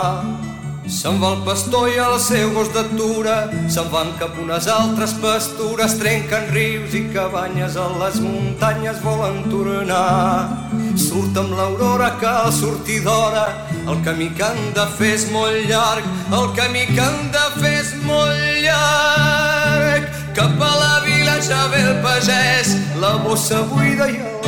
Se'n 0.87 1.17
va 1.19 1.33
el 1.35 1.41
pastor 1.43 1.89
i 1.91 1.97
el 1.99 2.15
seu 2.23 2.53
gos 2.55 2.69
d'atura, 2.71 3.35
se'n 3.75 3.89
van 3.91 4.13
cap 4.21 4.37
unes 4.39 4.69
altres 4.71 5.17
pastures, 5.19 5.97
trenquen 5.99 6.47
rius 6.55 6.95
i 6.95 7.03
cabanyes 7.11 7.75
a 7.75 7.89
les 8.05 8.21
muntanyes 8.23 9.01
volen 9.03 9.41
tornar. 9.51 10.47
Surt 10.95 11.41
amb 11.43 11.57
l'aurora, 11.59 12.13
cal 12.23 12.53
sortir 12.55 13.01
d'hora, 13.03 13.49
el 13.83 13.99
camí 14.07 14.31
que 14.39 14.47
han 14.47 14.63
de 14.79 14.87
fer 14.95 15.17
és 15.17 15.27
molt 15.35 15.67
llarg, 15.67 16.07
el 16.39 16.49
camí 16.55 16.87
que 16.95 17.03
han 17.03 17.33
de 17.35 17.47
fer 17.59 17.75
és 17.83 17.93
molt 18.07 18.47
llarg. 18.63 20.07
cap 20.37 20.61
a 20.61 20.73
la 20.79 21.01
vila 21.01 21.41
ja 21.41 21.67
ve 21.73 21.81
el 21.81 22.03
pagès, 22.05 22.77
la 23.01 23.17
bossa 23.25 23.63
buida 23.73 24.07
i 24.13 24.21
el 24.21 24.46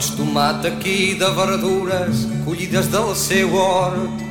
De 0.00 0.06
roig 0.06 0.16
tomat 0.16 0.64
aquí, 0.64 1.14
de 1.20 1.28
verdures 1.36 2.22
collides 2.46 2.86
del 2.88 3.10
seu 3.14 3.52
hort, 3.52 4.22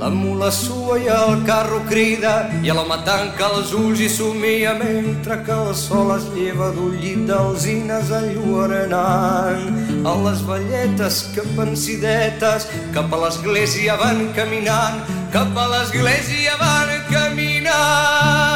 la 0.00 0.08
mula 0.08 0.48
sua 0.50 0.96
i 0.96 1.08
el 1.12 1.42
carro 1.44 1.82
crida 1.90 2.48
i 2.64 2.72
l'home 2.72 2.96
tanca 3.04 3.50
els 3.50 3.74
ulls 3.76 4.00
i 4.00 4.08
somia 4.08 4.72
mentre 4.78 5.36
que 5.44 5.52
el 5.52 5.74
sol 5.76 6.14
es 6.16 6.24
lleva 6.32 6.70
d'un 6.72 6.96
llit 7.02 7.26
d'alzines 7.28 8.08
enlluarenant. 8.20 10.06
A 10.08 10.14
les 10.24 10.40
velletes 10.48 11.26
que 11.34 11.44
pensidetes 11.58 12.70
cap 12.96 13.12
a 13.12 13.20
l'església 13.26 13.98
van 14.00 14.24
caminant, 14.38 15.04
cap 15.36 15.52
a 15.52 15.68
l'església 15.74 16.56
van 16.64 16.96
caminant. 17.12 18.49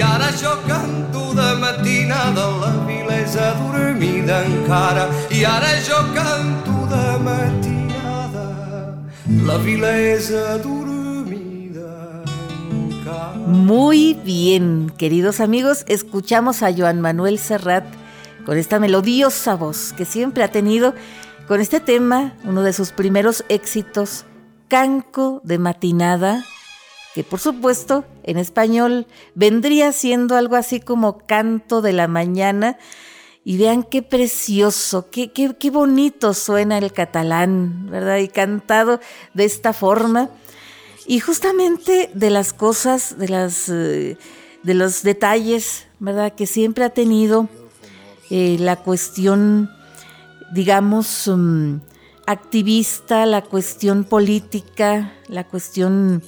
Ara 0.00 0.30
jo 0.32 0.52
canto 0.66 1.34
de 1.34 1.54
matinada, 1.60 2.46
la 2.60 2.72
vila 2.86 3.20
és 3.20 3.36
adormida 3.36 4.44
encara. 4.44 5.08
I 5.30 5.44
ara 5.44 5.72
canto 6.14 6.86
de 6.90 7.18
matinada 7.24 7.76
la 9.46 9.54
adormida. 10.54 12.22
Muy 13.46 14.14
bien, 14.14 14.92
queridos 14.96 15.40
amigos, 15.40 15.84
escuchamos 15.88 16.62
a 16.62 16.72
Joan 16.72 17.00
Manuel 17.00 17.38
Serrat 17.38 17.84
con 18.44 18.58
esta 18.58 18.78
melodiosa 18.78 19.54
voz 19.54 19.92
que 19.92 20.04
siempre 20.04 20.44
ha 20.44 20.50
tenido 20.50 20.94
con 21.48 21.60
este 21.60 21.80
tema, 21.80 22.34
uno 22.44 22.62
de 22.62 22.72
sus 22.72 22.90
primeros 22.90 23.44
éxitos, 23.48 24.24
Canco 24.68 25.40
de 25.44 25.58
Matinada, 25.58 26.44
que 27.16 27.24
por 27.24 27.40
supuesto 27.40 28.04
en 28.24 28.36
español 28.36 29.06
vendría 29.34 29.90
siendo 29.92 30.36
algo 30.36 30.54
así 30.54 30.80
como 30.80 31.16
Canto 31.26 31.80
de 31.80 31.94
la 31.94 32.08
Mañana, 32.08 32.76
y 33.42 33.56
vean 33.56 33.84
qué 33.84 34.02
precioso, 34.02 35.08
qué, 35.10 35.32
qué, 35.32 35.70
bonito 35.70 36.34
suena 36.34 36.76
el 36.76 36.92
catalán, 36.92 37.88
¿verdad? 37.88 38.18
Y 38.18 38.28
cantado 38.28 39.00
de 39.32 39.46
esta 39.46 39.72
forma. 39.72 40.28
Y 41.06 41.20
justamente 41.20 42.10
de 42.12 42.28
las 42.28 42.52
cosas, 42.52 43.16
de, 43.16 43.28
las, 43.28 43.70
eh, 43.70 44.18
de 44.62 44.74
los 44.74 45.02
detalles, 45.02 45.86
¿verdad? 46.00 46.34
Que 46.34 46.46
siempre 46.46 46.84
ha 46.84 46.90
tenido 46.90 47.48
eh, 48.28 48.58
la 48.60 48.76
cuestión, 48.76 49.70
digamos, 50.52 51.30
mm, 51.34 51.76
activista, 52.26 53.24
la 53.24 53.42
cuestión 53.42 54.04
política, 54.04 55.14
la 55.28 55.44
cuestión 55.44 56.22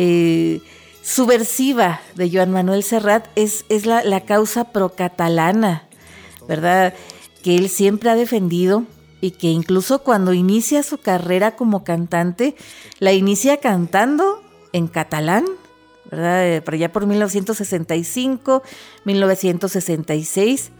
eh, 0.00 0.60
subversiva 1.02 2.00
de 2.14 2.30
Joan 2.30 2.52
Manuel 2.52 2.84
Serrat 2.84 3.26
es, 3.34 3.64
es 3.68 3.84
la, 3.84 4.04
la 4.04 4.20
causa 4.20 4.70
pro-catalana, 4.70 5.88
¿verdad? 6.46 6.94
Que 7.42 7.56
él 7.56 7.68
siempre 7.68 8.08
ha 8.08 8.14
defendido 8.14 8.84
y 9.20 9.32
que 9.32 9.48
incluso 9.48 10.04
cuando 10.04 10.34
inicia 10.34 10.84
su 10.84 10.98
carrera 10.98 11.56
como 11.56 11.82
cantante, 11.82 12.54
la 13.00 13.12
inicia 13.12 13.56
cantando 13.56 14.40
en 14.72 14.86
catalán, 14.86 15.46
¿verdad? 16.08 16.46
Eh, 16.46 16.62
por 16.62 16.74
allá 16.74 16.92
por 16.92 17.04
1965, 17.04 18.62
1966. 19.04 20.70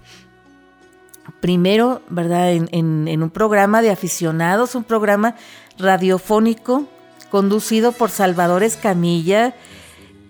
Primero, 1.40 2.02
¿verdad? 2.08 2.52
En, 2.52 3.08
en 3.08 3.22
un 3.24 3.30
programa 3.30 3.82
de 3.82 3.90
aficionados, 3.90 4.76
un 4.76 4.84
programa 4.84 5.34
radiofónico 5.76 6.86
conducido 7.30 7.92
por 7.92 8.10
Salvador 8.10 8.62
Escamilla, 8.62 9.54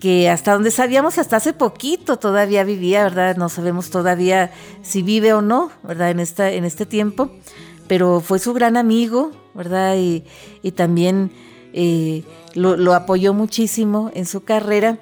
que 0.00 0.30
hasta 0.30 0.52
donde 0.52 0.70
sabíamos 0.70 1.18
hasta 1.18 1.36
hace 1.36 1.52
poquito 1.52 2.18
todavía 2.18 2.64
vivía, 2.64 3.02
¿verdad? 3.04 3.36
No 3.36 3.48
sabemos 3.48 3.90
todavía 3.90 4.52
si 4.82 5.02
vive 5.02 5.32
o 5.32 5.42
no, 5.42 5.70
¿verdad? 5.82 6.10
En, 6.10 6.20
esta, 6.20 6.50
en 6.52 6.64
este 6.64 6.86
tiempo, 6.86 7.30
pero 7.88 8.20
fue 8.20 8.38
su 8.38 8.52
gran 8.52 8.76
amigo, 8.76 9.32
¿verdad? 9.54 9.96
Y, 9.96 10.24
también 10.72 11.32
eh, 11.72 12.22
lo, 12.54 12.94
apoyó 12.94 13.34
muchísimo 13.34 14.10
en 14.14 14.26
su 14.26 14.44
carrera. 14.44 14.98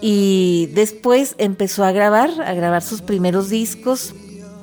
Y 0.00 0.70
después 0.74 1.34
empezó 1.38 1.84
a 1.84 1.90
grabar, 1.90 2.30
a 2.40 2.54
grabar 2.54 2.82
sus 2.82 3.02
primeros 3.02 3.50
discos 3.50 4.14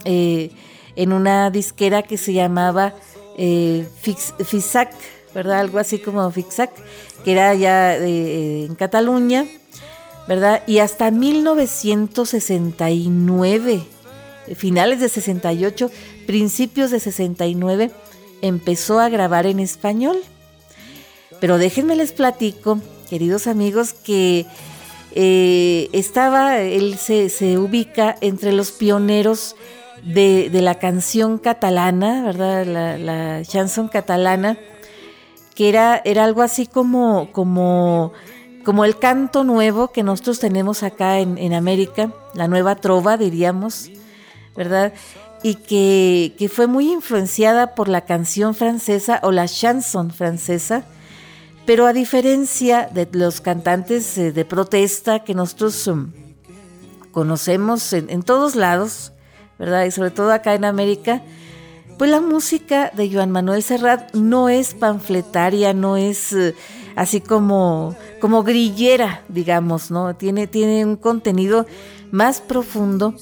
eh, 0.05 0.51
en 0.95 1.11
una 1.11 1.51
disquera 1.51 2.03
que 2.03 2.17
se 2.17 2.31
llamaba 2.31 2.93
eh, 3.37 3.85
Fisac, 4.01 4.93
¿verdad? 5.35 5.59
Algo 5.59 5.77
así 5.77 5.99
como 5.99 6.31
Fixac, 6.31 6.71
que 7.23 7.33
era 7.33 7.53
ya 7.53 7.95
eh, 7.97 8.65
en 8.65 8.73
Cataluña, 8.75 9.45
¿verdad? 10.27 10.63
Y 10.65 10.79
hasta 10.79 11.11
1969, 11.11 13.83
finales 14.55 14.99
de 15.01 15.09
68, 15.09 15.91
principios 16.25 16.89
de 16.89 16.99
69, 17.01 17.91
empezó 18.41 18.99
a 18.99 19.09
grabar 19.09 19.45
en 19.45 19.59
español. 19.59 20.17
Pero 21.41 21.57
déjenme 21.57 21.97
les 21.97 22.13
platico, 22.13 22.79
queridos 23.09 23.47
amigos, 23.47 23.91
que 23.93 24.45
eh, 25.11 25.89
estaba, 25.91 26.59
él 26.59 26.97
se, 26.97 27.57
ubica 27.57 28.15
entre 28.21 28.53
los 28.53 28.71
pioneros 28.71 29.57
de, 30.03 30.49
la 30.53 30.75
canción 30.75 31.39
catalana, 31.39 32.23
¿verdad? 32.23 32.65
La, 32.65 32.97
la 32.97 33.43
chanson 33.43 33.89
catalana, 33.89 34.57
que 35.55 35.69
era, 35.69 36.01
era 36.03 36.25
algo 36.25 36.41
así 36.41 36.67
como, 36.67 37.31
como, 37.31 38.11
como 38.63 38.83
el 38.83 38.99
canto 38.99 39.45
nuevo 39.45 39.87
que 39.87 40.03
nosotros 40.03 40.39
tenemos 40.39 40.83
acá 40.83 41.19
en, 41.19 41.53
América, 41.53 42.11
la 42.33 42.49
nueva 42.49 42.75
trova, 42.75 43.17
diríamos, 43.17 43.89
¿verdad? 44.55 44.93
Y 45.43 45.55
que, 45.55 46.35
que, 46.37 46.49
fue 46.49 46.67
muy 46.67 46.91
influenciada 46.91 47.73
por 47.73 47.87
la 47.87 48.01
canción 48.01 48.53
francesa 48.53 49.19
o 49.23 49.31
la 49.31 49.47
chanson 49.47 50.11
francesa, 50.11 50.83
pero 51.65 51.87
a 51.87 51.93
diferencia 51.93 52.89
de 52.93 53.07
los 53.13 53.39
cantantes 53.39 54.17
eh, 54.17 54.31
de 54.31 54.45
protesta 54.45 55.23
que 55.23 55.33
nosotros 55.33 55.87
um, 55.87 56.11
conocemos 57.11 57.93
en, 57.93 58.09
en, 58.09 58.23
todos 58.23 58.55
lados, 58.55 59.13
¿verdad? 59.57 59.85
Y 59.85 59.91
sobre 59.91 60.11
todo 60.11 60.31
acá 60.33 60.53
en 60.53 60.65
América, 60.65 61.21
pues 61.97 62.11
la 62.11 62.21
música 62.21 62.91
de 62.95 63.11
Joan 63.11 63.31
Manuel 63.31 63.63
Serrat 63.63 64.13
no 64.13 64.49
es 64.49 64.73
panfletaria, 64.73 65.73
no 65.73 65.97
es 65.97 66.33
eh, 66.33 66.55
así 66.95 67.21
como, 67.21 67.95
como 68.19 68.43
grillera, 68.43 69.23
digamos, 69.29 69.91
¿no? 69.91 70.15
Tiene, 70.15 70.47
tiene 70.47 70.85
un 70.85 70.97
contenido 70.97 71.65
más 72.11 72.41
profundo 72.41 73.15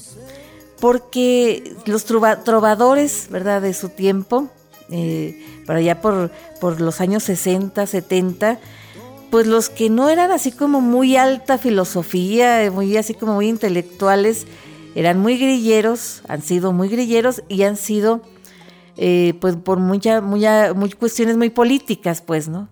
porque 0.80 1.76
los 1.86 2.04
trovadores, 2.04 3.28
¿verdad?, 3.30 3.62
de 3.62 3.74
su 3.74 3.88
tiempo, 3.88 4.48
eh, 4.90 5.62
para 5.66 5.78
allá 5.78 6.00
por, 6.00 6.30
por 6.60 6.80
los 6.80 7.00
años 7.00 7.22
60, 7.22 7.86
70, 7.86 8.58
pues 9.30 9.46
los 9.46 9.70
que 9.70 9.88
no 9.88 10.10
eran 10.10 10.30
así 10.30 10.52
como 10.52 10.80
muy 10.80 11.16
alta 11.16 11.58
filosofía, 11.58 12.70
muy 12.70 12.96
así 12.96 13.14
como 13.14 13.34
muy 13.34 13.48
intelectuales, 13.48 14.46
eran 14.94 15.18
muy 15.18 15.38
grilleros, 15.38 16.22
han 16.28 16.42
sido 16.42 16.72
muy 16.72 16.88
grilleros 16.88 17.42
y 17.48 17.62
han 17.62 17.76
sido 17.76 18.20
eh, 18.96 19.34
pues 19.40 19.56
por 19.56 19.78
muchas 19.78 20.22
cuestiones 20.98 21.36
muy 21.36 21.50
políticas, 21.50 22.22
pues, 22.22 22.48
¿no? 22.48 22.68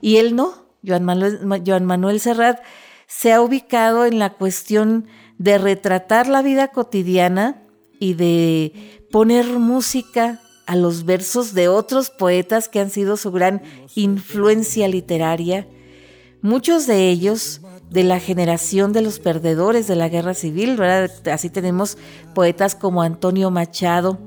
Y 0.00 0.16
él 0.16 0.36
no, 0.36 0.52
Joan 0.86 1.04
Manuel, 1.04 1.62
Joan 1.66 1.84
Manuel 1.84 2.20
Serrat 2.20 2.60
se 3.06 3.32
ha 3.32 3.40
ubicado 3.40 4.06
en 4.06 4.18
la 4.18 4.34
cuestión 4.34 5.06
de 5.38 5.58
retratar 5.58 6.28
la 6.28 6.42
vida 6.42 6.68
cotidiana 6.68 7.62
y 7.98 8.14
de 8.14 9.06
poner 9.10 9.46
música 9.46 10.40
a 10.66 10.76
los 10.76 11.04
versos 11.04 11.54
de 11.54 11.68
otros 11.68 12.10
poetas 12.10 12.68
que 12.68 12.80
han 12.80 12.90
sido 12.90 13.16
su 13.16 13.30
gran 13.32 13.62
influencia 13.94 14.88
literaria, 14.88 15.68
muchos 16.42 16.86
de 16.86 17.10
ellos 17.10 17.60
de 17.90 18.02
la 18.02 18.18
generación 18.18 18.92
de 18.92 19.02
los 19.02 19.18
perdedores 19.18 19.86
de 19.86 19.96
la 19.96 20.08
guerra 20.08 20.34
civil, 20.34 20.76
¿verdad? 20.76 21.10
Así 21.32 21.50
tenemos 21.50 21.98
poetas 22.34 22.74
como 22.74 23.02
Antonio 23.02 23.50
Machado, 23.50 24.18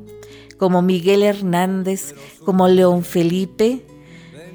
como 0.57 0.81
Miguel 0.81 1.23
Hernández, 1.23 2.15
como 2.43 2.67
León 2.67 3.03
Felipe, 3.03 3.85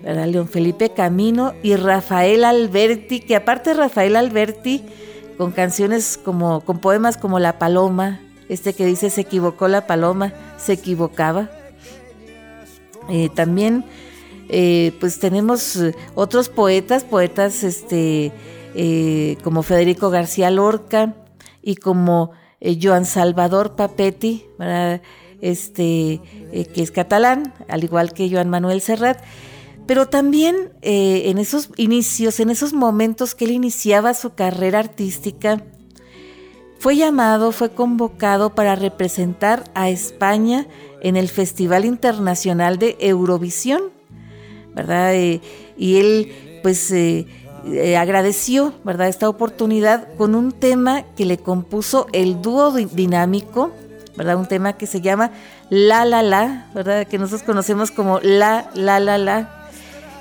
¿verdad? 0.03 0.27
León 0.27 0.49
Felipe 0.49 0.91
Camino 0.91 1.55
y 1.62 1.77
Rafael 1.77 2.45
Alberti, 2.45 3.21
que 3.21 3.37
aparte 3.37 3.75
Rafael 3.75 4.17
Alberti, 4.17 4.83
con 5.38 5.53
canciones 5.53 6.19
como, 6.23 6.61
con 6.62 6.79
poemas 6.79 7.17
como 7.17 7.38
La 7.38 7.59
Paloma, 7.59 8.21
este 8.49 8.75
que 8.75 8.85
dice 8.85 9.11
se 9.11 9.23
equivocó 9.23 9.69
la 9.69 9.87
paloma, 9.87 10.33
se 10.59 10.75
equivocaba. 10.75 11.51
Eh, 13.09 13.29
también 13.35 13.85
eh, 14.49 14.93
pues 15.01 15.19
tenemos 15.19 15.81
otros 16.15 16.49
poetas, 16.49 17.05
poetas 17.05 17.65
este, 17.65 18.33
eh, 18.75 19.38
como 19.43 19.62
Federico 19.62 20.11
García 20.11 20.51
Lorca 20.51 21.15
y 21.62 21.77
como 21.77 22.33
Joan 22.81 23.07
Salvador 23.07 23.75
Papetti, 23.75 24.47
¿verdad? 24.59 25.01
Este, 25.43 26.21
eh, 26.53 26.65
que 26.73 26.83
es 26.83 26.91
catalán, 26.91 27.53
al 27.69 27.85
igual 27.85 28.15
que 28.15 28.31
Joan 28.31 28.49
Manuel 28.49 28.81
Serrat. 28.81 29.23
Pero 29.87 30.07
también 30.07 30.71
eh, 30.81 31.25
en 31.27 31.37
esos 31.37 31.69
inicios, 31.77 32.41
en 32.41 32.49
esos 32.49 32.73
momentos 32.73 33.35
que 33.35 33.45
él 33.45 33.51
iniciaba 33.51 34.15
su 34.15 34.35
carrera 34.35 34.79
artística, 34.79 35.63
fue 36.79 36.97
llamado, 36.97 37.53
fue 37.53 37.71
convocado 37.71 38.55
para 38.55 38.75
representar 38.77 39.65
a 39.75 39.91
España 39.91 40.67
en 41.01 41.17
el 41.17 41.29
Festival 41.29 41.85
Internacional 41.85 42.79
de 42.79 42.97
Eurovisión, 43.01 43.83
¿verdad? 44.75 45.15
Eh, 45.15 45.41
y 45.77 45.97
él, 45.99 46.61
pues, 46.63 46.93
agradeció, 47.97 48.75
¿verdad?, 48.85 49.09
esta 49.09 49.29
oportunidad 49.29 50.13
con 50.17 50.35
un 50.35 50.51
tema 50.51 51.03
que 51.17 51.25
le 51.25 51.39
compuso 51.39 52.09
el 52.13 52.43
dúo 52.43 52.73
dinámico, 52.73 53.71
¿verdad? 54.16 54.37
Un 54.37 54.46
tema 54.46 54.75
que 54.75 54.87
se 54.87 55.01
llama 55.01 55.31
La 55.70 56.05
La 56.05 56.22
La, 56.22 56.70
¿verdad? 56.75 57.07
Que 57.07 57.18
nosotros 57.18 57.42
conocemos 57.42 57.90
como 57.90 58.20
La 58.20 58.70
La 58.75 59.01
La 59.01 59.18
La 59.18 59.62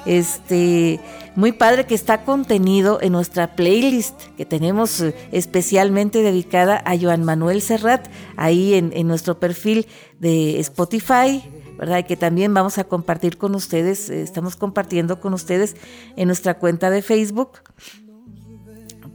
este, 0.06 1.00
muy 1.36 1.52
padre 1.52 1.86
que 1.86 1.96
está 1.96 2.24
contenido 2.24 3.00
en 3.02 3.12
nuestra 3.12 3.56
playlist 3.56 4.20
que 4.36 4.46
tenemos 4.46 5.02
eh, 5.02 5.14
especialmente 5.32 6.24
dedicada 6.24 6.82
a 6.86 6.98
Joan 6.98 7.24
Manuel 7.24 7.62
Serrat, 7.62 8.08
ahí 8.36 8.74
en, 8.74 9.08
nuestro 9.08 9.40
perfil 9.40 9.88
de 10.20 10.60
Spotify, 10.60 11.44
¿verdad? 11.78 12.06
Que 12.06 12.18
también 12.18 12.54
vamos 12.54 12.78
a 12.78 12.84
compartir 12.84 13.38
con 13.38 13.56
ustedes, 13.56 14.10
eh, 14.10 14.22
estamos 14.22 14.56
compartiendo 14.56 15.20
con 15.20 15.34
ustedes 15.34 15.76
en 16.16 16.28
nuestra 16.28 16.56
cuenta 16.56 16.90
de 16.90 17.02
Facebook. 17.02 17.60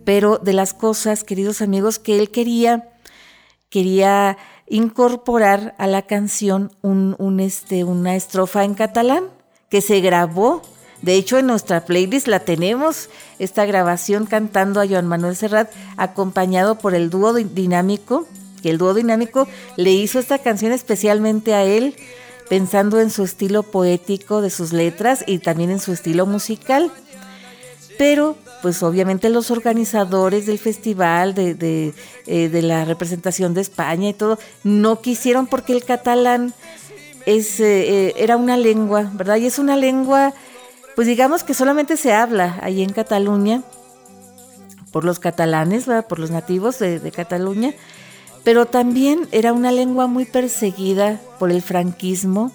Pero 0.04 0.38
de 0.38 0.52
las 0.52 0.72
cosas, 0.72 1.24
queridos 1.24 1.62
amigos, 1.62 1.98
que 1.98 2.16
él 2.20 2.30
quería, 2.30 2.90
quería 3.70 4.38
incorporar 4.68 5.74
a 5.78 5.86
la 5.86 6.02
canción 6.02 6.72
un, 6.82 7.40
este, 7.40 7.84
una 7.84 8.16
estrofa 8.16 8.64
en 8.64 8.74
catalán 8.74 9.24
que 9.68 9.80
se 9.80 10.00
grabó 10.00 10.62
de 11.02 11.14
hecho, 11.14 11.38
en 11.38 11.46
nuestra 11.46 11.84
playlist 11.84 12.26
la 12.26 12.40
tenemos, 12.40 13.10
esta 13.38 13.66
grabación 13.66 14.26
cantando 14.26 14.80
a 14.80 14.88
Joan 14.88 15.06
Manuel 15.06 15.36
Serrat, 15.36 15.70
acompañado 15.96 16.78
por 16.78 16.94
el 16.94 17.10
dúo 17.10 17.34
dinámico, 17.34 18.26
que 18.62 18.70
el 18.70 18.78
dúo 18.78 18.94
dinámico 18.94 19.46
le 19.76 19.92
hizo 19.92 20.18
esta 20.18 20.38
canción 20.38 20.72
especialmente 20.72 21.54
a 21.54 21.64
él, 21.64 21.94
pensando 22.48 23.00
en 23.00 23.10
su 23.10 23.24
estilo 23.24 23.62
poético 23.62 24.40
de 24.40 24.50
sus 24.50 24.72
letras 24.72 25.22
y 25.26 25.38
también 25.38 25.70
en 25.70 25.80
su 25.80 25.92
estilo 25.92 26.26
musical. 26.26 26.90
Pero, 27.98 28.36
pues 28.62 28.82
obviamente 28.82 29.30
los 29.30 29.50
organizadores 29.50 30.46
del 30.46 30.58
festival, 30.58 31.34
de, 31.34 31.94
eh, 32.26 32.62
la 32.62 32.84
representación 32.84 33.54
de 33.54 33.62
España 33.62 34.10
y 34.10 34.14
todo, 34.14 34.38
no 34.64 35.00
quisieron 35.00 35.46
porque 35.46 35.72
el 35.72 35.84
catalán 35.84 36.52
es, 37.24 37.60
eh, 37.60 38.08
eh, 38.08 38.14
era 38.18 38.36
una 38.36 38.56
lengua, 38.56 39.10
¿verdad? 39.14 39.36
Y 39.36 39.46
es 39.46 39.58
una 39.58 39.76
lengua 39.76 40.34
pues 40.96 41.06
digamos 41.06 41.44
que 41.44 41.52
solamente 41.52 41.98
se 41.98 42.14
habla 42.14 42.58
ahí 42.62 42.82
en 42.82 42.90
Cataluña 42.90 43.62
por 44.90 45.04
los 45.04 45.18
catalanes, 45.18 45.84
por 46.08 46.18
los 46.18 46.30
nativos 46.30 46.78
de, 46.78 47.12
Cataluña, 47.14 47.74
pero 48.44 48.64
también 48.64 49.28
era 49.30 49.52
una 49.52 49.72
lengua 49.72 50.06
muy 50.06 50.24
perseguida 50.24 51.20
por 51.38 51.50
el 51.50 51.60
franquismo, 51.60 52.50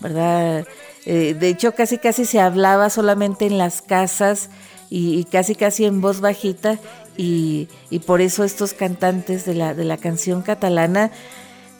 ¿verdad? 0.00 0.66
Eh, 1.06 1.34
de 1.38 1.48
hecho, 1.48 1.72
casi 1.74 1.98
casi 1.98 2.24
se 2.24 2.40
hablaba 2.40 2.90
solamente 2.90 3.46
en 3.46 3.58
las 3.58 3.82
casas 3.82 4.50
y, 4.90 5.24
casi 5.24 5.54
casi 5.54 5.84
en 5.84 6.00
voz 6.00 6.20
bajita 6.20 6.78
y, 7.16 7.68
y, 7.90 8.00
por 8.00 8.20
eso 8.20 8.44
estos 8.44 8.74
cantantes 8.74 9.44
de 9.44 9.54
la, 9.54 9.72
de 9.72 9.84
la 9.84 9.96
canción 9.96 10.42
catalana 10.42 11.10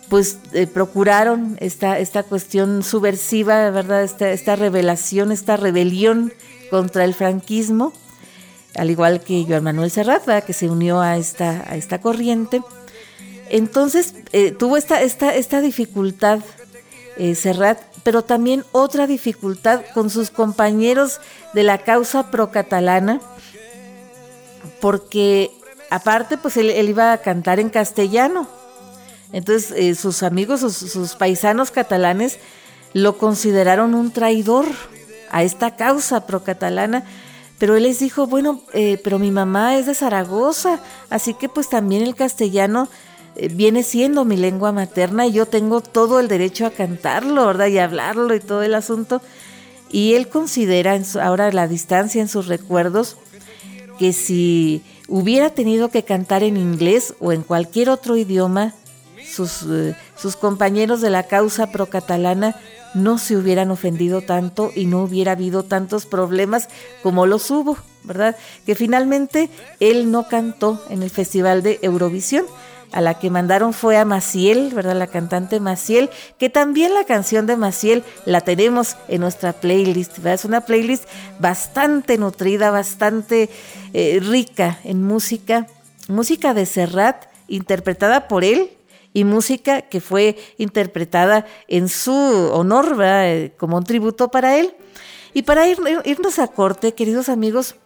pues 0.09 0.39
eh, 0.53 0.67
procuraron 0.67 1.57
esta, 1.61 2.01
esta 2.01 2.25
cuestión 2.25 2.83
subversiva, 2.83 3.71
¿verdad? 3.71 4.03
Esta, 4.03 4.31
esta 4.33 4.57
revelación, 4.57 5.31
esta 5.31 5.57
rebelión 5.57 6.33
contra 6.69 7.05
el 7.05 7.15
franquismo, 7.15 7.93
al 8.75 8.91
igual 8.91 9.21
que 9.21 9.45
Joan 9.49 9.63
Manuel 9.63 9.91
Serrat, 9.91 10.45
que 10.45 10.53
se 10.53 10.69
unió 10.69 11.01
a 11.01 11.17
esta, 11.17 11.65
a 11.71 11.77
esta 11.77 12.01
corriente. 12.01 12.61
Entonces 13.51 14.15
eh, 14.33 14.51
tuvo 14.51 14.77
esta, 14.77 15.01
esta, 15.01 15.35
esta 15.35 15.61
dificultad 15.61 16.41
Serrat, 17.35 17.79
pero 18.03 18.23
también 18.23 18.65
otra 18.73 19.07
dificultad 19.07 19.83
con 19.95 20.11
sus 20.11 20.31
compañeros 20.31 21.21
de 21.53 21.63
la 21.63 21.79
causa 21.79 22.31
pro-catalana, 22.31 23.21
porque 24.81 25.51
aparte 25.91 26.39
pues 26.39 26.57
él 26.57 26.71
iba 26.89 27.13
a 27.13 27.19
cantar 27.19 27.61
en 27.61 27.69
castellano, 27.71 28.49
entonces 29.33 29.73
eh, 29.77 29.95
sus 29.95 30.23
amigos, 30.23 30.61
sus, 30.61 31.15
paisanos 31.15 31.71
catalanes 31.71 32.39
lo 32.93 33.19
consideraron 33.19 33.95
un 33.95 34.11
traidor 34.11 34.67
a 35.31 35.45
esta 35.45 35.77
causa 35.77 36.27
pro-catalana. 36.27 37.05
Pero 37.59 37.77
él 37.77 37.83
les 37.83 38.01
dijo, 38.01 38.27
bueno, 38.27 38.63
eh, 38.73 38.99
pero 39.05 39.19
mi 39.19 39.31
mamá 39.31 39.77
es 39.77 39.87
de 39.87 39.95
Zaragoza, 39.95 40.81
así 41.11 41.35
que 41.35 41.49
pues 41.49 41.69
también 41.69 42.03
el 42.03 42.15
castellano 42.15 42.89
viene 43.49 43.83
siendo 43.83 44.25
mi 44.25 44.37
lengua 44.37 44.73
materna 44.73 45.27
y 45.27 45.33
yo 45.33 45.47
tengo 45.47 45.81
todo 45.81 46.21
el 46.21 46.29
derecho 46.29 46.67
a 46.67 46.71
cantarlo, 46.71 47.47
¿verdad? 47.47 47.67
Y 47.69 47.79
hablarlo 47.79 48.35
y 48.35 48.41
todo 48.41 48.63
el 48.63 48.75
asunto. 48.75 49.23
Y 49.91 50.15
él 50.15 50.29
considera 50.29 50.99
ahora 51.21 51.51
la 51.53 51.67
distancia 51.67 52.21
en 52.21 52.29
sus 52.29 52.47
recuerdos 52.47 53.17
que 53.99 54.13
si 54.13 54.83
hubiera 55.09 55.51
tenido 55.51 55.91
que 55.91 56.05
cantar 56.05 56.43
en 56.43 56.57
inglés 56.57 57.15
o 57.21 57.33
en 57.33 57.43
cualquier 57.43 57.91
otro 57.91 58.17
idioma, 58.17 58.75
sus, 59.27 59.65
eh, 59.69 59.97
sus 60.17 60.37
compañeros 60.37 61.01
de 61.01 61.11
la 61.11 61.25
causa 61.25 61.71
pro-catalana 61.71 62.57
no 62.95 63.19
se 63.19 63.37
hubieran 63.37 63.71
ofendido 63.71 64.23
tanto 64.23 64.71
y 64.75 64.87
no 64.87 65.03
hubiera 65.03 65.33
habido 65.33 65.63
tantos 65.63 66.07
problemas 66.07 66.69
como 67.03 67.27
los 67.27 67.51
hubo, 67.51 67.77
¿verdad? 68.05 68.37
Que 68.67 68.75
finalmente 68.75 69.51
él 69.79 70.11
no 70.11 70.27
cantó 70.29 70.83
en 70.89 71.03
el 71.03 71.11
Festival 71.11 71.63
de 71.63 71.79
Eurovisión. 71.83 72.47
A 72.93 73.01
la 73.01 73.19
que 73.19 73.31
mandaron 73.31 73.73
fue 73.73 73.97
a 73.97 74.05
Maciel, 74.05 74.73
¿verdad? 74.75 74.97
La 74.97 75.07
cantante 75.07 75.61
Maciel, 75.61 76.11
que 76.39 76.51
también 76.51 76.93
la 76.95 77.05
canción 77.05 77.47
de 77.47 77.57
Maciel 77.57 78.03
la 78.25 78.41
tenemos 78.41 78.97
en 79.09 79.21
nuestra 79.21 79.53
playlist, 79.53 80.17
¿verdad? 80.19 80.35
Es 80.35 80.45
una 80.45 80.63
playlist 80.63 81.05
bastante 81.39 82.19
nutrida, 82.19 82.71
bastante 82.71 83.49
eh, 83.93 84.21
rica 84.21 84.79
en 84.85 85.05
música, 85.05 85.67
música 86.09 86.53
de 86.53 86.67
Serrat, 86.67 87.27
interpretada 87.47 88.27
por 88.27 88.45
él, 88.45 88.71
y 89.13 89.25
música 89.25 89.83
que 89.83 90.01
fue 90.01 90.37
interpretada 90.59 91.47
en 91.69 91.89
su 91.89 92.13
honor, 92.13 92.97
eh, 93.03 93.53
como 93.57 93.77
un 93.77 93.85
tributo 93.85 94.31
para 94.31 94.57
él. 94.59 94.75
Y 95.33 95.43
para 95.43 95.67
irnos 95.69 96.39
a 96.39 96.49
corte, 96.49 96.95
queridos 96.95 97.29
amigos, 97.29 97.77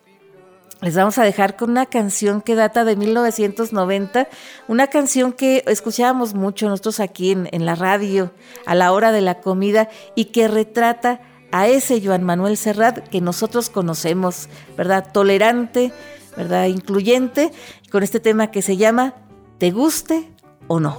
les 0.84 0.94
vamos 0.94 1.16
a 1.16 1.24
dejar 1.24 1.56
con 1.56 1.70
una 1.70 1.86
canción 1.86 2.42
que 2.42 2.54
data 2.54 2.84
de 2.84 2.94
1990, 2.94 4.28
una 4.68 4.88
canción 4.88 5.32
que 5.32 5.64
escuchábamos 5.66 6.34
mucho 6.34 6.68
nosotros 6.68 7.00
aquí 7.00 7.30
en, 7.30 7.48
en, 7.52 7.64
la 7.64 7.74
radio 7.74 8.32
a 8.66 8.74
la 8.74 8.92
hora 8.92 9.10
de 9.10 9.22
la 9.22 9.40
comida 9.40 9.88
y 10.14 10.26
que 10.26 10.46
retrata 10.46 11.22
a 11.52 11.68
ese 11.68 12.02
Joan 12.04 12.22
Manuel 12.22 12.58
Serrat 12.58 12.98
que 13.08 13.22
nosotros 13.22 13.70
conocemos, 13.70 14.50
¿verdad? 14.76 15.10
Tolerante, 15.10 15.90
¿verdad? 16.36 16.66
Incluyente, 16.66 17.50
con 17.90 18.02
este 18.02 18.20
tema 18.20 18.50
que 18.50 18.60
se 18.60 18.76
llama 18.76 19.14
Te 19.56 19.70
guste 19.70 20.30
o 20.66 20.80
no. 20.80 20.98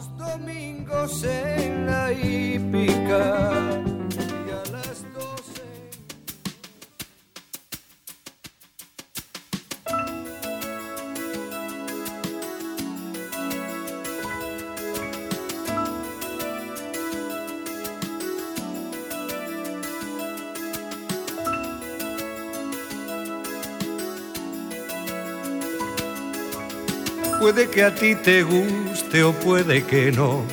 Puede 27.46 27.70
que 27.70 27.84
a 27.84 27.94
ti 27.94 28.16
te 28.16 28.42
guste 28.42 29.24
o 29.24 29.32
puede 29.32 29.84
que 29.84 30.12
no. 30.12 30.44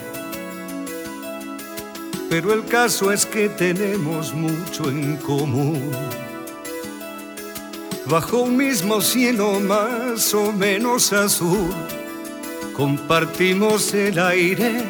Pero 2.29 2.53
el 2.53 2.67
caso 2.67 3.11
es 3.11 3.25
que 3.25 3.49
tenemos 3.49 4.35
mucho 4.35 4.91
en 4.91 5.17
común. 5.17 5.91
Bajo 8.05 8.43
un 8.43 8.59
mismo 8.59 9.01
cielo 9.01 9.59
más 9.59 10.35
o 10.35 10.53
menos 10.53 11.15
azul, 11.15 11.73
compartimos 12.77 13.95
el 13.95 14.19
aire 14.19 14.85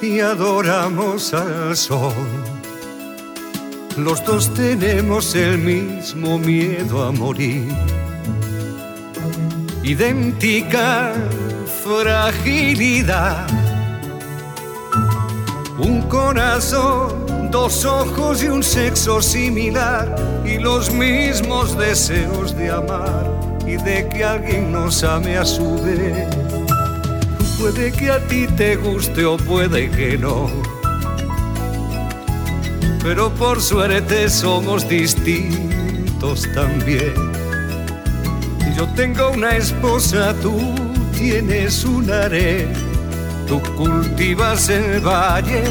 y 0.00 0.20
adoramos 0.20 1.34
al 1.34 1.76
sol. 1.76 2.14
Los 3.96 4.24
dos 4.24 4.54
tenemos 4.54 5.34
el 5.34 5.58
mismo 5.58 6.38
miedo 6.38 7.02
a 7.02 7.10
morir 7.10 7.72
idéntica 9.84 11.12
fragilidad. 11.84 13.46
Un 15.78 16.02
corazón 16.08 17.50
dos 17.50 17.84
ojos 17.84 18.42
y 18.42 18.48
un 18.48 18.62
sexo 18.62 19.20
similar 19.20 20.16
y 20.44 20.58
los 20.58 20.90
mismos 20.90 21.76
deseos 21.78 22.56
de 22.56 22.70
amar 22.70 23.30
y 23.66 23.76
de 23.76 24.08
que 24.08 24.24
alguien 24.24 24.72
nos 24.72 25.04
ame 25.04 25.36
a 25.36 25.44
su 25.44 25.80
vez. 25.82 26.34
Puede 27.60 27.92
que 27.92 28.10
a 28.10 28.18
ti 28.26 28.46
te 28.56 28.76
guste 28.76 29.26
o 29.26 29.36
puede 29.36 29.90
que 29.90 30.16
no. 30.16 30.50
Pero 33.02 33.30
por 33.34 33.60
suerte 33.60 34.30
somos 34.30 34.88
distintos 34.88 36.48
también. 36.54 37.33
Yo 38.76 38.88
tengo 38.88 39.30
una 39.30 39.56
esposa, 39.56 40.34
tú 40.42 40.58
tienes 41.16 41.84
un 41.84 42.10
harén. 42.10 42.72
Tú 43.46 43.62
cultivas 43.76 44.68
el 44.68 45.00
valle, 45.00 45.62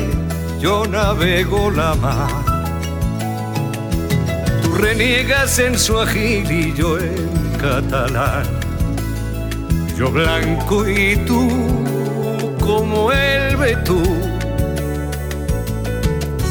yo 0.60 0.86
navego 0.88 1.70
la 1.70 1.96
mar. 1.96 2.32
Tú 4.64 4.76
reniegas 4.76 5.60
en 5.60 5.78
su 5.78 6.00
agil 6.00 6.50
y 6.50 6.74
yo 6.74 6.98
en 6.98 7.30
catalán. 7.60 8.46
Yo 9.98 10.10
blanco 10.10 10.88
y 10.88 11.18
tú 11.28 11.50
como 12.62 13.12
el 13.12 13.58
betú. 13.58 14.02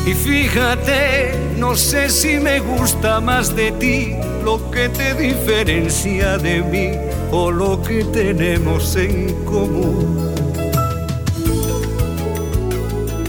Y 0.07 0.13
fíjate, 0.13 1.55
no 1.57 1.75
sé 1.77 2.11
si 2.11 2.39
me 2.39 2.61
gusta 2.61 3.21
más 3.21 3.57
de 3.57 3.73
ti 3.73 4.22
lo 4.45 4.71
que 4.71 4.89
te 4.89 5.15
diferencia 5.15 6.37
de 6.39 6.63
mí 6.63 6.91
o 7.31 7.51
lo 7.51 7.81
que 7.81 8.05
tenemos 8.05 8.97
en 8.97 9.45
común. 9.45 10.35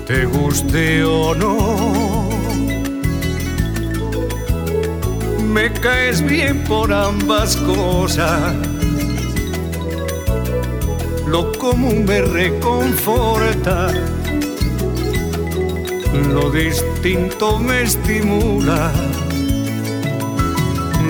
Te 0.08 0.26
guste 0.26 1.04
o 1.04 1.36
no, 1.36 2.30
me 5.54 5.71
caes 5.71 6.21
bien 6.21 6.63
por 6.63 6.91
ambas 6.91 7.56
cosas. 7.58 8.56
Lo 11.28 11.52
común 11.54 12.06
me 12.06 12.21
reconforta, 12.21 13.91
lo 16.30 16.52
distinto 16.52 17.60
me 17.60 17.84
estimula 17.84 18.91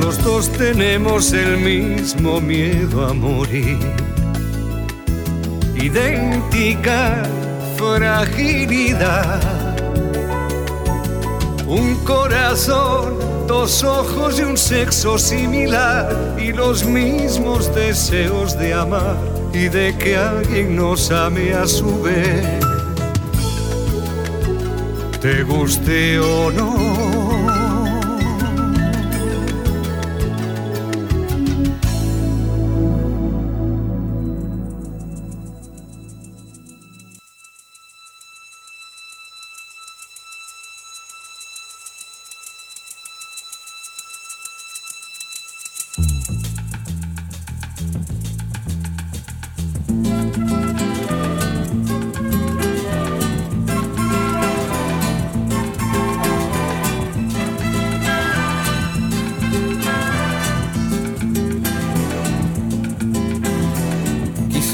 los 0.03 0.21
dos 0.21 0.49
tenemos 0.49 1.31
el 1.31 1.57
mismo 1.57 2.41
miedo 2.41 3.07
a 3.07 3.13
morir. 3.13 3.79
Idéntica 5.75 7.23
fragilidad. 7.77 9.41
Un 11.65 11.95
corazón, 12.03 13.17
dos 13.47 13.81
ojos 13.83 14.39
y 14.39 14.43
un 14.43 14.57
sexo 14.57 15.17
similar 15.17 16.35
y 16.37 16.51
los 16.51 16.83
mismos 16.83 17.73
deseos 17.73 18.59
de 18.59 18.73
amar 18.73 19.15
y 19.53 19.69
de 19.69 19.95
que 19.97 20.17
alguien 20.17 20.75
nos 20.75 21.11
ame 21.11 21.53
a 21.53 21.65
su 21.65 22.01
vez. 22.01 22.59
Te 25.21 25.43
guste 25.43 26.19
o 26.19 26.51
no 26.51 27.12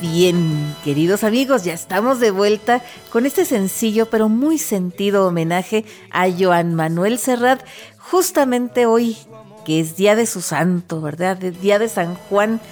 Bien, 0.00 0.74
queridos 0.82 1.24
amigos, 1.24 1.64
ya 1.64 1.74
estamos 1.74 2.20
de 2.20 2.30
vuelta 2.30 2.82
con 3.10 3.26
este 3.26 3.44
sencillo 3.44 4.08
pero 4.08 4.30
muy 4.30 4.56
sentido 4.56 5.26
homenaje 5.26 5.84
a 6.10 6.26
Joan 6.30 6.74
Manuel 6.74 7.18
Serrat, 7.18 7.60
justamente 7.98 8.86
hoy, 8.86 9.18
que 9.66 9.78
es 9.78 9.96
día 9.96 10.16
de 10.16 10.24
su 10.24 10.40
santo, 10.40 11.02
¿verdad? 11.02 11.36
Día 11.36 11.78
de 11.78 11.90
San 11.90 12.14
Juan. 12.14 12.62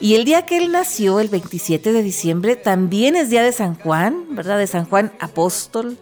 Y 0.00 0.14
el 0.14 0.24
día 0.24 0.46
que 0.46 0.58
él 0.58 0.70
nació, 0.70 1.18
el 1.18 1.28
27 1.28 1.92
de 1.92 2.04
diciembre, 2.04 2.54
también 2.54 3.16
es 3.16 3.30
día 3.30 3.42
de 3.42 3.50
San 3.50 3.74
Juan, 3.74 4.36
¿verdad? 4.36 4.56
De 4.56 4.68
San 4.68 4.84
Juan 4.84 5.10
Apóstol. 5.18 5.98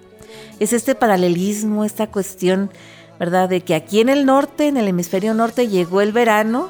Es 0.60 0.74
este 0.74 0.94
paralelismo, 0.94 1.86
esta 1.86 2.08
cuestión, 2.08 2.70
¿verdad? 3.18 3.48
De 3.48 3.62
que 3.62 3.74
aquí 3.74 4.00
en 4.00 4.10
el 4.10 4.26
norte, 4.26 4.68
en 4.68 4.76
el 4.76 4.88
hemisferio 4.88 5.32
norte, 5.32 5.68
llegó 5.68 6.02
el 6.02 6.12
verano, 6.12 6.68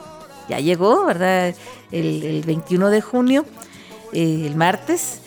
ya 0.48 0.60
llegó, 0.60 1.04
¿verdad? 1.04 1.52
El, 1.90 2.22
el 2.22 2.42
21 2.42 2.90
de 2.90 3.00
junio 3.00 3.44
el 4.12 4.54
martes, 4.54 5.20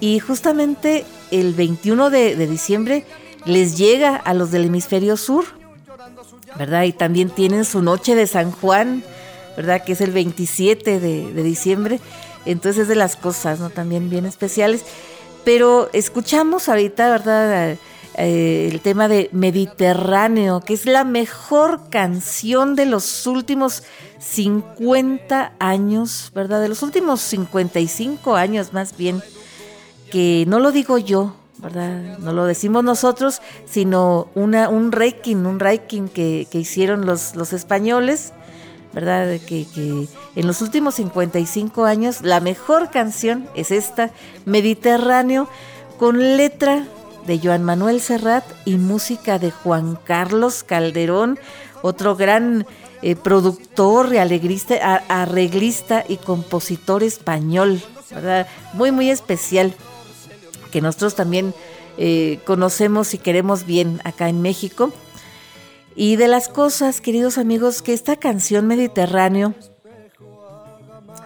y 0.00 0.18
justamente 0.18 1.04
el 1.30 1.54
21 1.54 2.10
de, 2.10 2.34
diciembre 2.46 3.04
les 3.44 3.76
llega 3.76 4.16
a 4.16 4.34
los 4.34 4.50
del 4.50 4.64
hemisferio 4.64 5.16
sur, 5.16 5.44
¿verdad? 6.58 6.84
Y 6.84 6.92
también 6.92 7.30
tienen 7.30 7.64
su 7.64 7.82
noche 7.82 8.14
de 8.14 8.26
San 8.26 8.50
Juan, 8.50 9.04
¿verdad? 9.56 9.84
Que 9.84 9.92
es 9.92 10.00
el 10.00 10.10
27 10.10 11.00
de, 11.00 11.42
diciembre. 11.42 12.00
Entonces 12.46 12.82
es 12.82 12.88
de 12.88 12.96
las 12.96 13.16
cosas, 13.16 13.60
¿no? 13.60 13.70
También 13.70 14.08
bien 14.08 14.24
especiales. 14.24 14.84
Pero 15.44 15.90
escuchamos 15.92 16.68
ahorita, 16.68 17.10
¿verdad? 17.10 17.76
Eh, 18.16 18.68
el 18.70 18.80
tema 18.80 19.08
de 19.08 19.28
Mediterráneo, 19.32 20.60
que 20.60 20.74
es 20.74 20.86
la 20.86 21.04
mejor 21.04 21.88
canción 21.90 22.74
de 22.74 22.86
los 22.86 23.26
últimos 23.26 23.82
50 24.20 25.54
años, 25.58 26.30
¿verdad? 26.34 26.60
De 26.60 26.68
los 26.68 26.82
últimos 26.82 27.20
55 27.22 28.36
años 28.36 28.72
más 28.72 28.96
bien, 28.96 29.22
que 30.10 30.44
no 30.46 30.60
lo 30.60 30.72
digo 30.72 30.98
yo, 30.98 31.34
¿verdad? 31.58 32.18
No 32.18 32.32
lo 32.32 32.44
decimos 32.44 32.84
nosotros, 32.84 33.40
sino 33.66 34.28
una, 34.34 34.68
un 34.68 34.92
ranking, 34.92 35.36
un 35.36 35.58
ranking 35.58 36.08
que, 36.08 36.46
hicieron 36.52 37.06
los, 37.06 37.34
los 37.34 37.52
españoles, 37.52 38.32
¿verdad? 38.92 39.38
Que, 39.46 39.66
que, 39.74 40.06
en 40.36 40.46
los 40.46 40.60
últimos 40.60 40.96
55 40.96 41.84
años 41.84 42.20
la 42.22 42.40
mejor 42.40 42.90
canción 42.90 43.48
es 43.54 43.70
esta, 43.70 44.10
Mediterráneo, 44.44 45.48
con 45.98 46.36
letra 46.36 46.84
de 47.26 47.38
Joan 47.38 47.62
Manuel 47.62 48.00
Serrat 48.00 48.44
y 48.64 48.76
música 48.76 49.38
de 49.38 49.50
Juan 49.50 49.98
Carlos 50.04 50.62
Calderón, 50.62 51.38
otro 51.82 52.16
gran 52.16 52.66
eh, 53.02 53.16
productor, 53.16 54.16
alegrista, 54.16 55.04
arreglista 55.08 56.04
y 56.06 56.16
compositor 56.16 57.02
español, 57.02 57.80
¿verdad? 58.10 58.46
Muy, 58.74 58.92
muy 58.92 59.10
especial, 59.10 59.74
que 60.70 60.80
nosotros 60.80 61.14
también 61.14 61.54
eh, 61.98 62.40
conocemos 62.44 63.14
y 63.14 63.18
queremos 63.18 63.64
bien 63.64 64.00
acá 64.04 64.28
en 64.28 64.42
México. 64.42 64.92
Y 65.94 66.16
de 66.16 66.28
las 66.28 66.48
cosas, 66.48 67.00
queridos 67.00 67.38
amigos, 67.38 67.82
que 67.82 67.92
esta 67.92 68.16
canción 68.16 68.66
Mediterráneo 68.66 69.54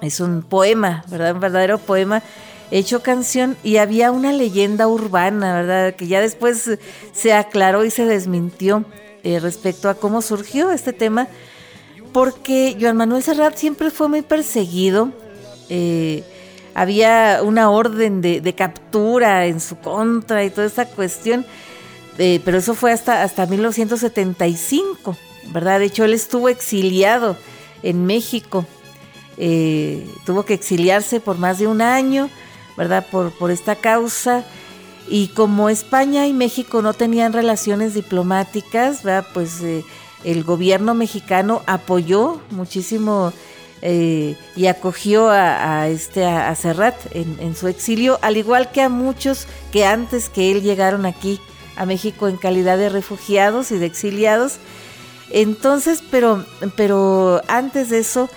es 0.01 0.21
un 0.21 0.43
poema, 0.43 1.05
¿verdad? 1.09 1.33
Un 1.33 1.41
verdadero 1.41 1.79
poema 1.79 2.23
hecho 2.71 3.03
canción 3.03 3.57
y 3.63 3.77
había 3.77 4.11
una 4.11 4.33
leyenda 4.33 4.89
urbana, 4.89 5.55
¿verdad? 5.55 5.95
Que 5.95 6.07
ya 6.07 6.21
después 6.21 6.79
se 7.13 7.33
aclaró 7.33 7.85
y 7.85 7.91
se 7.91 8.05
desmintió 8.05 8.85
eh, 9.23 9.39
respecto 9.41 9.89
a 9.89 9.95
cómo 9.95 10.23
surgió 10.23 10.71
este 10.71 10.93
tema, 10.93 11.29
porque 12.15 12.79
Joan 12.81 12.97
Manuel 12.97 13.23
Serrat 13.23 13.57
siempre 13.57 13.91
fue 13.91 14.09
muy 14.09 14.23
perseguido. 14.23 15.11
Eh, 15.69 16.25
había 16.75 17.41
una 17.43 17.69
orden 17.69 18.23
de, 18.23 18.55
captura 18.55 19.45
en 19.45 19.61
su 19.61 19.77
contra 19.77 20.43
y 20.45 20.51
toda 20.51 20.67
esta 20.67 20.87
cuestión, 20.87 21.45
eh, 22.17 22.41
pero 22.43 22.57
eso 22.57 22.75
fue 22.75 22.93
hasta, 22.93 23.23
hasta 23.23 23.45
1975, 23.45 25.15
¿verdad? 25.53 25.81
De 25.81 25.87
hecho, 25.87 26.05
él 26.05 26.15
estuvo 26.15 26.49
exiliado 26.49 27.37
en 27.83 28.07
México, 28.07 28.65
tuvo 30.25 30.45
que 30.45 30.55
exiliarse 30.55 31.21
por 31.21 31.37
más 31.37 31.59
de 31.59 31.67
un 31.67 31.83
año 31.83 32.31
¿verdad? 32.77 33.07
Por, 33.11 33.31
por 33.33 33.51
esta 33.51 33.77
causa. 33.77 34.45
Y 35.09 35.29
como 35.29 35.69
España 35.69 36.27
y 36.27 36.33
México 36.33 36.81
no 36.81 36.95
tenían 36.95 37.33
relaciones 37.33 37.95
diplomáticas, 37.95 39.03
¿verdad? 39.03 39.27
Pues 39.35 39.61
eh, 39.63 39.85
el 40.25 40.45
gobierno 40.45 40.95
mexicano 40.95 41.63
apoyó 41.67 42.41
muchísimo 42.51 43.33
eh, 43.83 44.37
y 44.57 44.67
acogió 44.67 45.29
a, 45.29 45.89
este 45.89 46.25
a, 46.25 46.55
Serrat 46.55 46.95
en, 47.13 47.55
su 47.55 47.69
exilio, 47.69 48.19
al 48.23 48.37
igual 48.39 48.71
que 48.73 48.81
a 48.81 48.89
muchos 48.89 49.47
que 49.73 49.85
antes 49.85 50.31
que 50.31 50.51
él 50.51 50.63
llegaron 50.63 51.05
aquí 51.05 51.39
a 51.77 51.85
México 51.85 52.29
en 52.29 52.37
calidad 52.37 52.79
de 52.79 52.89
refugiados 52.89 53.71
y 53.71 53.79
de 53.79 53.87
exiliados. 53.87 54.57
Entonces, 55.31 56.03
pero, 56.11 56.45
pero 56.77 57.43
antes 57.49 57.91
de 57.91 57.99
eso, 57.99 58.31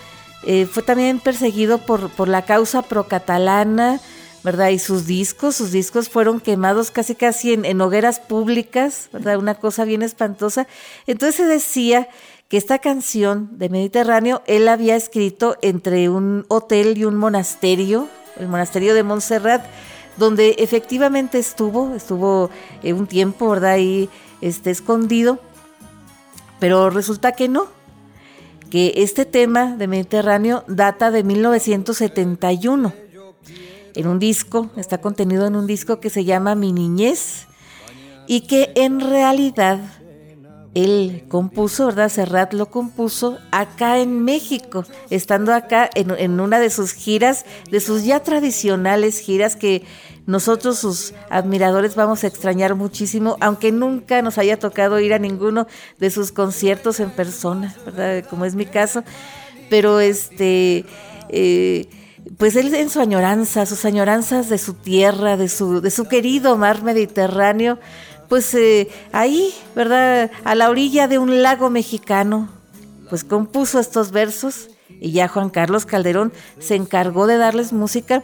eh, 0.44 0.66
fue 0.66 0.84
también 0.84 1.20
perseguido 1.20 1.78
por, 1.78 2.10
por 2.10 2.28
la 2.28 2.44
causa 2.44 2.82
pro-catalana, 2.82 4.02
¿verdad? 4.48 4.70
Y 4.70 4.80
sus 4.80 5.06
discos, 5.06 5.58
sus 5.58 5.74
discos 5.74 6.08
fueron 6.08 6.40
quemados 6.40 6.90
casi 6.90 7.16
casi 7.16 7.52
en, 7.52 7.82
hogueras 7.82 8.22
públicas, 8.22 9.10
¿verdad? 9.12 9.40
Una 9.40 9.56
cosa 9.56 9.84
bien 9.84 10.04
espantosa. 10.04 10.68
Entonces 11.06 11.36
se 11.36 11.44
decía 11.44 12.08
que 12.48 12.56
esta 12.56 12.80
canción 12.80 13.50
de 13.58 13.68
Mediterráneo 13.68 14.44
él 14.48 14.70
había 14.70 14.96
escrito 14.96 15.58
entre 15.62 16.08
un 16.08 16.46
hotel 16.48 16.98
y 16.98 17.04
un 17.04 17.18
monasterio, 17.18 18.08
el 18.40 18.48
monasterio 18.48 18.94
de 18.94 19.04
Montserrat, 19.04 19.66
donde 20.16 20.56
efectivamente 20.60 21.40
estuvo, 21.40 21.94
estuvo 21.94 22.50
eh, 22.84 22.94
un 22.94 23.06
tiempo, 23.06 23.50
¿verdad? 23.50 23.72
Ahí 23.72 24.10
este, 24.40 24.72
escondido, 24.72 25.40
pero 26.62 26.90
resulta 26.90 27.34
que 27.34 27.50
no, 27.50 27.68
que 28.72 28.94
este 28.96 29.26
tema 29.26 29.76
de 29.76 29.88
Mediterráneo 29.88 30.64
data 30.68 31.12
de 31.12 31.26
1971 31.26 33.07
en 33.98 34.08
un 34.08 34.20
disco, 34.20 34.70
está 34.78 35.00
contenido 35.00 35.48
en 35.48 35.56
un 35.56 35.66
disco 35.66 36.00
que 36.00 36.12
se 36.12 36.24
llama 36.24 36.54
Mi 36.54 36.72
Niñez 36.72 37.48
y 38.28 38.42
que 38.42 38.72
en 38.76 39.00
realidad 39.00 39.80
él 40.76 41.24
compuso, 41.28 41.88
¿verdad? 41.88 42.10
Serrat 42.10 42.54
lo 42.54 42.68
compuso 42.68 43.40
acá 43.50 43.98
en 43.98 44.24
México, 44.24 44.86
estando 45.10 45.52
acá 45.52 45.90
en, 45.96 46.40
una 46.40 46.60
de 46.60 46.70
sus 46.70 46.94
giras, 46.94 47.46
de 47.72 47.80
sus 47.80 48.04
ya 48.04 48.20
tradicionales 48.20 49.20
giras 49.20 49.56
que 49.56 49.84
nosotros 50.28 50.78
sus 50.78 51.16
admiradores 51.32 51.96
vamos 51.96 52.24
a 52.24 52.28
extrañar 52.28 52.76
muchísimo, 52.76 53.38
aunque 53.40 53.72
nunca 53.72 54.22
nos 54.22 54.38
haya 54.38 54.60
tocado 54.60 55.00
ir 55.00 55.16
a 55.16 55.20
ninguno 55.20 55.66
de 55.98 56.12
sus 56.12 56.32
conciertos 56.32 57.00
en 57.00 57.10
persona, 57.10 57.76
¿verdad? 57.84 58.24
Como 58.30 58.46
es 58.46 58.54
mi 58.54 58.68
caso. 58.68 59.04
Pero 59.72 60.00
este... 60.00 60.86
Eh, 61.30 61.90
pues 62.38 62.56
él 62.56 62.74
en 62.74 62.90
su 62.90 63.00
añoranza, 63.00 63.66
sus 63.66 63.86
añoranzas 63.86 64.50
de 64.50 64.58
su 64.58 64.74
tierra, 64.74 65.38
de 65.38 65.50
su, 65.50 65.82
de 65.82 65.92
su 65.92 66.08
querido 66.08 66.58
mar 66.58 66.84
Mediterráneo, 66.84 67.80
pues 68.28 68.54
eh, 68.56 68.90
ahí, 69.12 69.54
¿verdad? 69.76 70.32
A 70.44 70.56
la 70.56 70.70
orilla 70.70 71.08
de 71.08 71.18
un 71.20 71.42
lago 71.42 71.70
mexicano, 71.70 72.50
pues 73.10 73.24
compuso 73.24 73.80
estos 73.80 74.12
versos 74.12 74.70
y 75.00 75.12
ya 75.12 75.28
Juan 75.28 75.50
Carlos 75.50 75.86
Calderón 75.86 76.34
se 76.60 76.76
encargó 76.76 77.28
de 77.28 77.38
darles 77.38 77.72
música. 77.72 78.24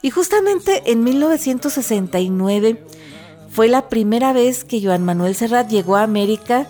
Y 0.00 0.10
justamente 0.10 0.82
en 0.90 1.04
1969 1.04 2.84
fue 3.50 3.68
la 3.68 3.88
primera 3.88 4.32
vez 4.32 4.64
que 4.64 4.82
Joan 4.82 5.04
Manuel 5.04 5.34
Serrat 5.34 5.68
llegó 5.68 5.96
a 5.96 6.02
América. 6.02 6.66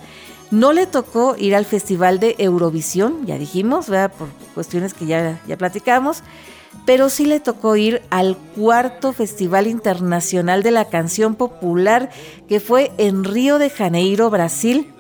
No 0.51 0.73
le 0.73 0.87
tocó 0.87 1.37
ir 1.39 1.55
al 1.55 1.65
Festival 1.65 2.19
de 2.19 2.35
Eurovisión, 2.39 3.25
ya 3.25 3.39
dijimos, 3.39 3.89
¿verdad? 3.89 4.13
por 4.13 4.29
cuestiones 4.55 4.93
que 4.93 5.07
ya, 5.07 5.41
ya 5.47 5.57
platicamos 5.57 6.23
pero 6.85 7.09
sí 7.09 7.27
le 7.27 7.41
tocó 7.41 7.77
ir 7.77 8.03
al 8.11 8.37
cuarto 8.57 9.13
Festival 9.13 9.67
Internacional 9.67 10.63
de 10.63 10.73
la 10.73 10.87
Canción 10.87 11.35
Popular 11.35 12.11
que 12.49 12.61
fue 12.61 12.93
en 12.99 13.25
Río 13.25 13.59
de 13.59 13.71
Janeiro, 13.71 14.31
Brasil, 14.31 14.93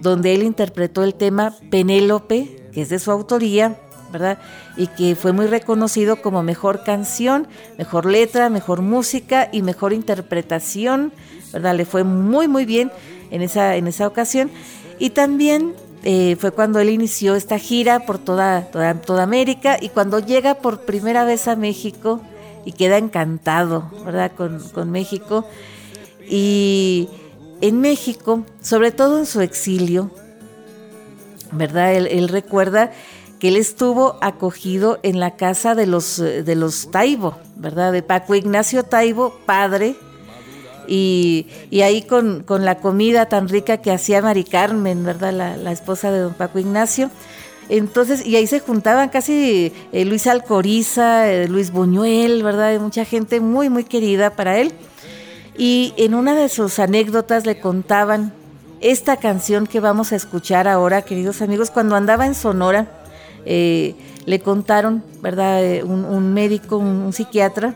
donde 0.00 0.34
él 0.34 0.42
interpretó 0.42 1.04
el 1.04 1.14
tema 1.14 1.54
Penélope, 1.70 2.68
que 2.72 2.82
es 2.82 2.88
de 2.88 2.98
su 2.98 3.10
autoría, 3.10 3.76
¿verdad? 4.12 4.38
Y 4.76 4.86
que 4.88 5.14
fue 5.14 5.32
muy 5.32 5.46
reconocido 5.46 6.22
como 6.22 6.42
mejor 6.42 6.82
canción, 6.82 7.46
mejor 7.76 8.06
letra, 8.06 8.48
mejor 8.50 8.82
música 8.82 9.48
y 9.52 9.62
mejor 9.62 9.92
interpretación, 9.92 11.12
¿verdad? 11.52 11.74
Le 11.74 11.84
fue 11.84 12.04
muy, 12.04 12.48
muy 12.48 12.64
bien 12.64 12.90
en 13.30 13.42
esa, 13.42 13.76
en 13.76 13.86
esa 13.86 14.06
ocasión. 14.06 14.50
Y 14.98 15.10
también 15.10 15.74
eh, 16.04 16.36
fue 16.38 16.52
cuando 16.52 16.78
él 16.78 16.90
inició 16.90 17.34
esta 17.34 17.58
gira 17.58 18.00
por 18.00 18.18
toda, 18.18 18.70
toda, 18.70 19.22
América 19.22 19.78
y 19.80 19.88
cuando 19.88 20.20
llega 20.20 20.54
por 20.54 20.82
primera 20.82 21.24
vez 21.24 21.48
a 21.48 21.56
México 21.56 22.20
y 22.64 22.72
queda 22.72 22.98
encantado, 22.98 23.90
¿verdad? 24.04 24.32
Con, 24.36 24.90
México. 24.90 25.44
Y 26.28 27.08
en 27.60 27.80
México, 27.80 28.44
sobre 28.60 28.92
todo 28.92 29.18
en 29.18 29.26
su 29.26 29.40
exilio, 29.40 30.10
¿verdad? 31.50 31.94
Él, 31.94 32.28
recuerda 32.28 32.92
que 33.40 33.48
él 33.48 33.56
estuvo 33.56 34.18
acogido 34.20 35.00
en 35.02 35.18
la 35.18 35.36
casa 35.36 35.74
de 35.74 35.86
los, 35.86 36.18
de 36.18 36.54
los 36.54 36.90
Taibo, 36.90 37.36
¿verdad? 37.56 37.92
De 37.92 38.02
Paco 38.02 38.34
Ignacio 38.34 38.84
Taibo, 38.84 39.36
padre, 39.46 39.96
y, 40.88 41.46
ahí 41.82 42.02
con, 42.02 42.44
la 42.48 42.78
comida 42.78 43.26
tan 43.26 43.48
rica 43.48 43.76
que 43.78 43.90
hacía 43.90 44.22
Mari 44.22 44.44
Carmen, 44.44 45.04
¿verdad? 45.04 45.32
La, 45.32 45.72
esposa 45.72 46.10
de 46.10 46.20
don 46.20 46.34
Paco 46.34 46.58
Ignacio. 46.58 47.10
Entonces, 47.68 48.26
y 48.26 48.36
ahí 48.36 48.46
se 48.46 48.60
juntaban 48.60 49.10
casi 49.10 49.72
eh, 49.92 50.04
Luis 50.06 50.26
Alcoriza, 50.26 51.30
eh, 51.30 51.48
Luis 51.48 51.70
Buñuel, 51.70 52.42
¿verdad? 52.42 52.80
Mucha 52.80 53.04
gente 53.04 53.40
muy, 53.40 53.68
muy 53.68 53.84
querida 53.84 54.30
para 54.30 54.58
él. 54.58 54.72
Y 55.58 55.92
en 55.98 56.14
una 56.14 56.34
de 56.34 56.48
sus 56.48 56.78
anécdotas 56.78 57.44
le 57.44 57.60
contaban 57.60 58.32
esta 58.80 59.16
canción 59.16 59.66
que 59.66 59.80
vamos 59.80 60.12
a 60.12 60.16
escuchar 60.16 60.66
ahora, 60.68 61.02
queridos 61.02 61.42
amigos, 61.42 61.70
cuando 61.70 61.96
andaba 61.96 62.26
en 62.26 62.34
Sonora, 62.34 62.86
eh, 63.44 63.94
le 64.24 64.40
contaron, 64.40 65.02
¿verdad? 65.20 65.82
Un, 65.84 66.32
médico, 66.32 66.76
un, 66.78 67.12
psiquiatra, 67.12 67.74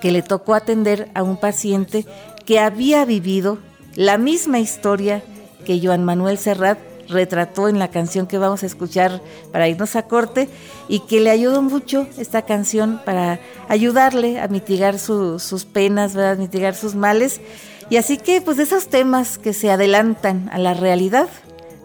que 0.00 0.12
le 0.12 0.22
tocó 0.22 0.54
atender 0.54 1.10
a 1.14 1.22
un 1.22 1.36
paciente 1.36 2.06
que 2.44 2.60
había 2.60 3.04
vivido 3.04 3.58
la 3.94 4.18
misma 4.18 4.58
historia 4.58 5.22
que 5.64 5.80
Joan 5.82 6.04
Manuel 6.04 6.38
Serrat 6.38 6.78
retrató 7.08 7.68
en 7.68 7.78
la 7.78 7.88
canción 7.88 8.26
que 8.26 8.38
vamos 8.38 8.62
a 8.62 8.66
escuchar 8.66 9.20
para 9.52 9.68
irnos 9.68 9.96
a 9.96 10.02
corte 10.02 10.48
y 10.88 11.00
que 11.00 11.20
le 11.20 11.30
ayudó 11.30 11.62
mucho 11.62 12.06
esta 12.18 12.42
canción 12.42 13.00
para 13.04 13.40
ayudarle 13.68 14.40
a 14.40 14.48
mitigar 14.48 14.98
sus 14.98 15.64
penas, 15.64 16.14
¿verdad? 16.14 16.38
mitigar 16.38 16.74
sus 16.74 16.94
males. 16.94 17.40
Y 17.90 17.96
así 17.96 18.18
que 18.18 18.40
pues 18.40 18.58
de 18.58 18.64
esos 18.64 18.88
temas 18.88 19.38
que 19.38 19.52
se 19.52 19.70
adelantan 19.70 20.50
a 20.52 20.58
la 20.58 20.74
realidad, 20.74 21.28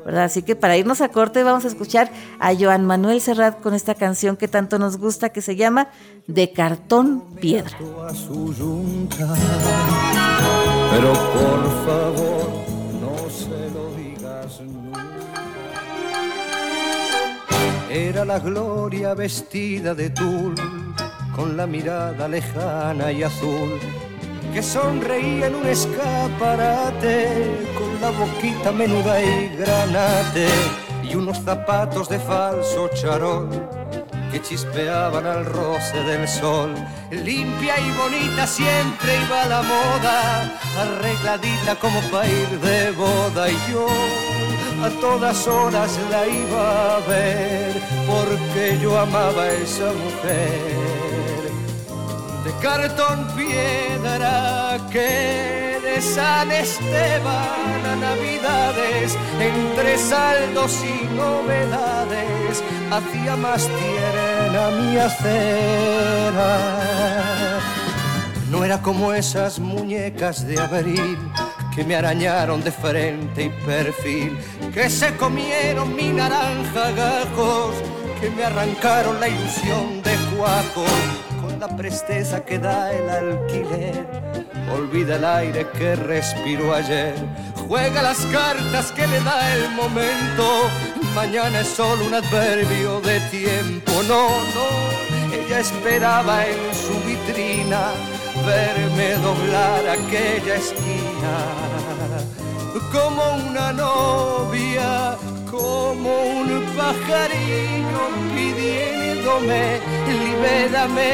Así 0.06 0.44
que 0.44 0.56
para 0.56 0.78
irnos 0.78 1.02
a 1.02 1.10
corte 1.10 1.44
vamos 1.44 1.66
a 1.66 1.68
escuchar 1.68 2.12
a 2.40 2.54
Joan 2.56 2.86
Manuel 2.86 3.22
Serrat 3.22 3.62
con 3.62 3.74
esta 3.74 3.96
canción 3.96 4.38
que 4.38 4.48
tanto 4.48 4.80
nos 4.80 4.98
gusta 4.98 5.30
que 5.30 5.42
se 5.42 5.56
llama 5.56 5.90
De 6.28 6.52
cartón 6.52 7.24
piedra. 7.40 7.78
Pero 7.80 7.94
por 11.14 11.86
favor, 11.86 12.50
no 13.02 13.30
se 13.30 13.70
lo 13.72 13.96
digas 13.96 14.62
Era 17.90 18.26
la 18.26 18.40
gloria 18.40 19.14
vestida 19.14 19.96
de 19.96 20.10
tul, 20.10 20.56
con 21.36 21.56
la 21.56 21.66
mirada 21.66 22.28
lejana 22.28 23.12
y 23.12 23.24
azul 23.24 23.80
que 24.54 24.62
sonreía 24.62 25.48
en 25.48 25.56
un 25.56 25.66
escaparate 25.66 27.28
con 27.76 28.00
la 28.00 28.12
boquita 28.12 28.72
menuda 28.72 29.20
y 29.20 29.50
granate 29.58 30.48
y 31.04 31.16
unos 31.16 31.40
zapatos 31.40 32.08
de 32.08 32.20
falso 32.20 32.88
charol 32.90 33.50
que 34.32 34.40
chispeaban 34.42 35.26
al 35.26 35.46
roce 35.46 36.04
del 36.04 36.28
sol. 36.28 36.74
Limpia 37.10 37.80
y 37.80 37.92
bonita 37.98 38.46
siempre 38.46 39.10
iba 39.26 39.46
la 39.46 39.64
moda, 39.64 40.60
arregladita 40.80 41.76
como 41.80 42.00
para 42.12 42.28
ir 42.28 42.60
de 42.60 42.92
boda 42.92 43.50
y 43.50 43.58
yo 43.72 43.88
a 44.84 44.90
todas 45.02 45.48
horas 45.48 45.98
la 46.12 46.28
iba 46.28 46.96
a 46.96 47.00
ver 47.08 47.74
porque 48.06 48.78
yo 48.82 49.00
amaba 49.00 49.44
a 49.44 49.52
esa 49.52 49.86
mujer 49.86 51.13
cartón 52.64 53.28
piedra 53.36 54.80
que 54.90 55.80
de 55.84 56.02
San 56.02 56.50
Esteban 56.50 57.86
a 57.92 57.96
Navidades, 57.98 59.18
entre 59.38 59.98
saldos 59.98 60.82
y 60.82 61.14
novedades, 61.14 62.64
hacía 62.90 63.36
más 63.36 63.68
tierna 63.68 64.70
mi 64.80 64.98
acera. 64.98 66.58
No 68.50 68.64
era 68.64 68.82
como 68.82 69.12
esas 69.12 69.60
muñecas 69.60 70.48
de 70.48 70.58
abril 70.58 71.18
que 71.76 71.84
me 71.84 71.98
arañaron 71.98 72.64
de 72.64 72.72
frente 72.72 73.44
y 73.44 73.50
perfil, 73.66 74.38
que 74.74 74.90
se 74.90 75.14
comieron 75.18 75.94
mi 75.94 76.14
naranja 76.14 76.92
gajos, 76.92 77.76
que 78.22 78.30
me 78.30 78.46
arrancaron 78.46 79.20
la 79.20 79.28
ilusión 79.28 80.02
de 80.02 80.16
cuajo 80.38 80.86
la 81.68 81.78
presteza 81.78 82.44
que 82.44 82.60
da 82.60 82.92
el 82.92 83.10
alquiler. 83.10 84.06
Olvida 84.78 85.16
el 85.16 85.24
aire 85.24 85.66
que 85.78 85.96
respiró 85.96 86.74
ayer. 86.74 87.16
Juega 87.68 88.02
las 88.02 88.20
cartas 88.38 88.92
que 88.92 89.08
le 89.08 89.20
da 89.22 89.38
el 89.56 89.70
momento. 89.70 90.46
Mañana 91.16 91.62
es 91.62 91.68
solo 91.68 92.06
un 92.06 92.14
adverbio 92.16 93.00
de 93.00 93.18
tiempo. 93.38 93.92
No, 94.10 94.24
no, 94.58 94.68
ella 95.40 95.60
esperaba 95.60 96.46
en 96.46 96.62
su 96.84 96.96
vitrina 97.08 97.82
verme 98.46 99.10
doblar 99.28 99.84
aquella 99.88 100.56
esquina. 100.56 101.36
Como 102.92 103.24
una 103.50 103.72
novia 103.72 105.18
como 105.50 106.12
un 106.40 106.50
pajarillo 106.76 108.04
libérame, 110.08 111.12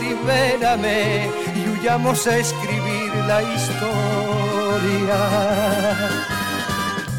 libérame, 0.00 1.30
y 1.56 1.68
huyamos 1.70 2.26
a 2.26 2.38
escribir 2.38 3.14
la 3.26 3.42
historia. 3.42 5.18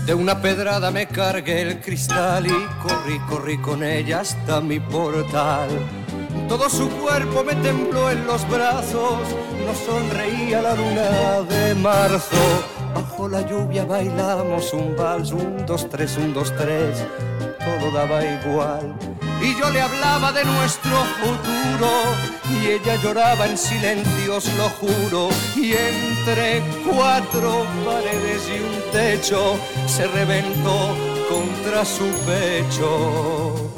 De 0.05 0.13
una 0.13 0.41
pedrada 0.41 0.91
me 0.91 1.07
cargué 1.07 1.61
el 1.61 1.81
cristal 1.81 2.47
y 2.47 2.67
corrí, 2.81 3.19
corrí 3.29 3.57
con 3.59 3.83
ella 3.83 4.21
hasta 4.21 4.61
mi 4.61 4.79
portal. 4.79 5.69
Todo 6.47 6.69
su 6.69 6.89
cuerpo 6.89 7.43
me 7.43 7.55
tembló 7.55 8.09
en 8.09 8.25
los 8.25 8.47
brazos, 8.49 9.19
no 9.65 9.73
sonreía 9.85 10.61
la 10.61 10.73
luna 10.75 11.41
de 11.47 11.75
marzo 11.75 12.37
Bajo 12.93 13.27
la 13.27 13.41
lluvia 13.41 13.85
bailamos 13.85 14.73
un 14.73 14.95
vals, 14.95 15.31
un, 15.31 15.65
dos, 15.65 15.87
tres, 15.89 16.17
un, 16.17 16.33
dos, 16.33 16.53
tres, 16.57 17.05
todo 17.59 17.91
daba 17.91 18.23
igual. 18.25 18.95
Y 19.41 19.55
yo 19.57 19.69
le 19.69 19.81
hablaba 19.81 20.31
de 20.31 20.43
nuestro 20.43 21.05
futuro 21.21 21.91
y 22.51 22.67
ella 22.67 22.95
lloraba 23.01 23.45
en 23.45 23.57
silencios, 23.57 24.45
lo 24.57 24.69
juro. 24.69 25.29
Y 25.55 25.73
entre 25.73 26.61
cuatro 26.85 27.65
paredes 27.85 28.43
y 28.47 28.59
un 28.59 28.91
techo 28.91 29.57
se 29.87 30.07
reventó 30.07 30.95
contra 31.29 31.85
su 31.85 32.05
pecho. 32.25 33.71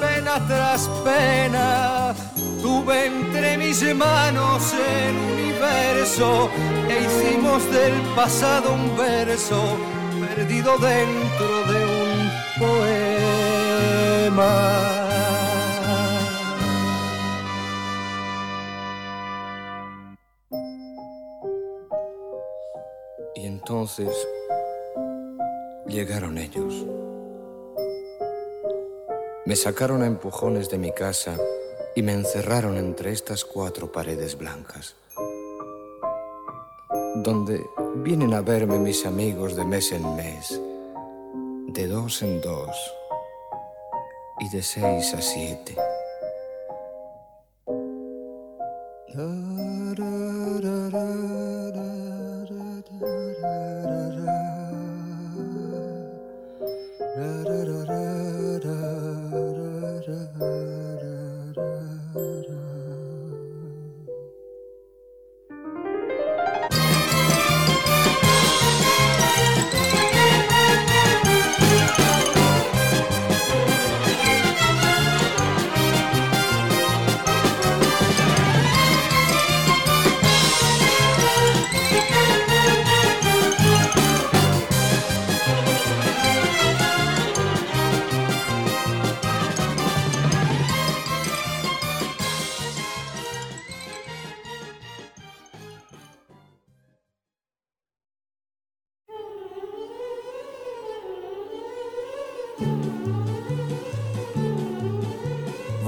Pena 0.00 0.46
tras 0.48 0.88
pena 1.04 2.14
tuve 2.62 3.06
entre 3.06 3.58
mis 3.58 3.82
manos 3.94 4.72
el 4.72 5.16
universo 5.16 6.50
e 6.88 7.04
hicimos 7.04 7.70
del 7.70 7.92
pasado 8.16 8.72
un 8.72 8.96
verso 8.96 9.76
perdido 10.20 10.78
dentro 10.78 11.72
de 11.72 11.84
un 11.84 12.30
poema. 12.58 13.09
Y 23.34 23.46
entonces 23.46 24.08
llegaron 25.88 26.38
ellos. 26.38 26.86
Me 29.46 29.56
sacaron 29.56 30.02
a 30.02 30.06
empujones 30.06 30.70
de 30.70 30.78
mi 30.78 30.92
casa 30.92 31.36
y 31.96 32.02
me 32.02 32.12
encerraron 32.12 32.76
entre 32.76 33.10
estas 33.10 33.44
cuatro 33.44 33.90
paredes 33.90 34.38
blancas, 34.38 34.94
donde 37.16 37.66
vienen 37.96 38.32
a 38.34 38.42
verme 38.42 38.78
mis 38.78 39.04
amigos 39.06 39.56
de 39.56 39.64
mes 39.64 39.90
en 39.90 40.14
mes, 40.14 40.60
de 41.74 41.88
dos 41.88 42.22
en 42.22 42.40
dos 42.40 42.99
y 44.40 44.48
de 44.48 44.62
6 44.62 45.14
a 45.14 45.20
7. 45.20 45.76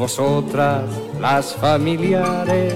Vosotras 0.03 0.83
las 1.21 1.55
familiares, 1.55 2.75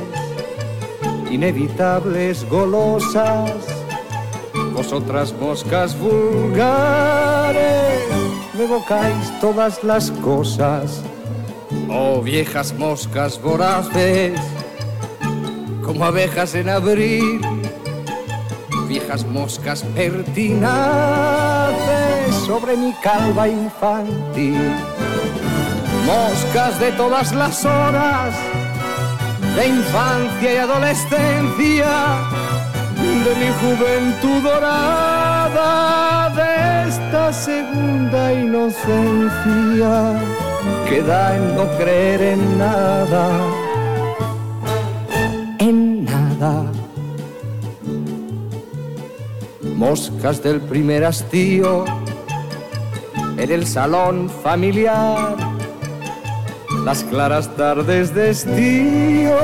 inevitables 1.29 2.49
golosas, 2.49 3.51
vosotras 4.73 5.35
moscas 5.41 5.99
vulgares, 5.99 7.59
me 8.55 8.63
evocáis 8.63 9.41
todas 9.41 9.83
las 9.83 10.13
cosas, 10.13 11.03
oh 11.91 12.23
viejas 12.23 12.73
moscas 12.73 13.43
voraces, 13.43 14.39
como 15.85 16.05
abejas 16.05 16.55
en 16.55 16.69
abril, 16.69 17.41
viejas 18.87 19.27
moscas 19.27 19.83
pertinaces 19.97 20.71
sobre 22.47 22.77
mi 22.77 22.93
calva 23.03 23.49
infantil 23.49 24.96
moscas 26.07 26.79
de 26.79 26.93
todas 26.93 27.35
las 27.35 27.65
horas, 27.65 28.33
de 29.57 29.67
infancia 29.69 30.55
y 30.55 30.57
adolescencia, 30.57 31.91
de 33.25 33.35
mi 33.43 33.51
juventud 33.61 34.43
dorada, 34.43 36.31
de 36.31 36.89
esta 36.89 37.33
segunda 37.33 38.33
inocencia 38.33 39.95
que 40.89 41.03
da 41.03 41.37
en 41.37 41.57
no 41.57 41.65
creer 41.77 42.23
en 42.23 42.59
nada, 42.59 43.29
en 45.59 46.05
nada. 46.05 46.65
Moscas 49.75 50.43
del 50.43 50.61
primer 50.61 51.05
hastío 51.05 51.85
en 53.37 53.51
el 53.51 53.67
salón 53.67 54.31
familiar 54.43 55.46
las 56.87 57.03
claras 57.03 57.51
tardes 57.57 58.15
de 58.15 58.31
estío 58.31 59.37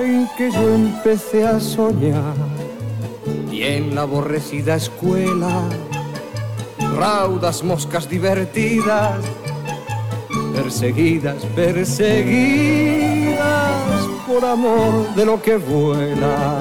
en 0.00 0.28
que 0.38 0.52
yo 0.52 0.72
empecé 0.72 1.44
a 1.44 1.58
soñar. 1.58 2.36
Y 3.50 3.64
en 3.64 3.96
la 3.96 4.02
aborrecida 4.02 4.76
escuela 4.76 5.62
raudas 6.96 7.64
moscas 7.64 8.08
divertidas 8.08 9.16
perseguidas 10.54 11.44
perseguidas 11.56 14.06
por 14.24 14.44
amor 14.44 15.12
de 15.16 15.26
lo 15.26 15.42
que 15.42 15.56
vuela. 15.56 16.60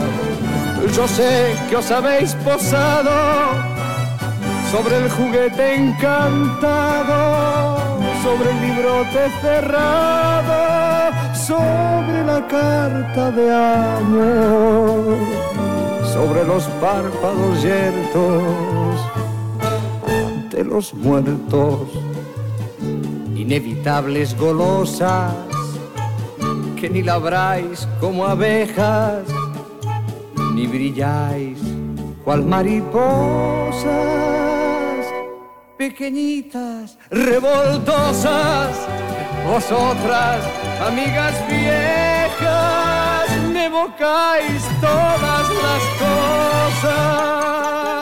Yo 0.95 1.07
sé 1.07 1.53
que 1.69 1.75
os 1.75 1.91
habéis 1.91 2.33
posado 2.33 3.11
sobre 4.71 4.97
el 4.97 5.07
juguete 5.11 5.75
encantado 5.75 7.80
sobre 8.23 8.51
el 8.51 8.61
librote 8.61 9.29
cerrado, 9.41 11.11
sobre 11.33 12.23
la 12.23 12.47
carta 12.47 13.31
de 13.31 13.53
amor, 13.53 15.17
sobre 16.13 16.43
los 16.45 16.63
párpados 16.79 17.63
yertos 17.63 18.95
de 20.51 20.63
los 20.63 20.93
muertos, 20.93 21.79
inevitables 23.35 24.37
golosas 24.37 25.33
que 26.79 26.89
ni 26.89 27.01
labráis 27.01 27.87
como 27.99 28.25
abejas, 28.25 29.23
ni 30.53 30.67
brilláis 30.67 31.57
cual 32.23 32.43
mariposas 32.45 34.40
pequeñitas, 35.91 36.97
revoltosas, 37.09 38.69
vosotras, 39.45 40.39
amigas 40.87 41.35
viejas, 41.49 43.29
me 43.51 43.65
evocáis 43.65 44.63
todas 44.79 45.45
las 45.65 45.83
cosas. 45.99 48.00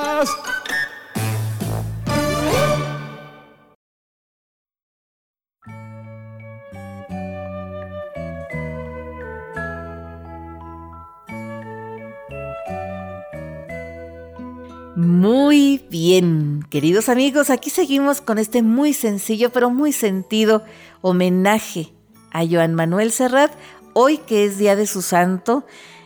Muy 15.20 15.86
bien, 15.90 16.66
queridos 16.70 17.10
amigos, 17.10 17.50
aquí 17.50 17.70
seguimos 17.70 18.22
con 18.22 18.38
este 18.38 18.62
muy 18.62 18.94
sencillo 18.94 19.50
pero 19.50 19.70
muy 19.70 19.92
sentido 19.92 20.64
homenaje 21.02 21.92
a 22.32 22.48
Joan 22.48 22.74
Manuel 22.74 23.12
Serrat, 23.12 23.52
hoy 23.92 24.20
que 24.20 24.46
es 24.46 24.58
Día 24.58 24.78
de 24.78 24.88
su 24.88 25.02
Santo 25.02 25.66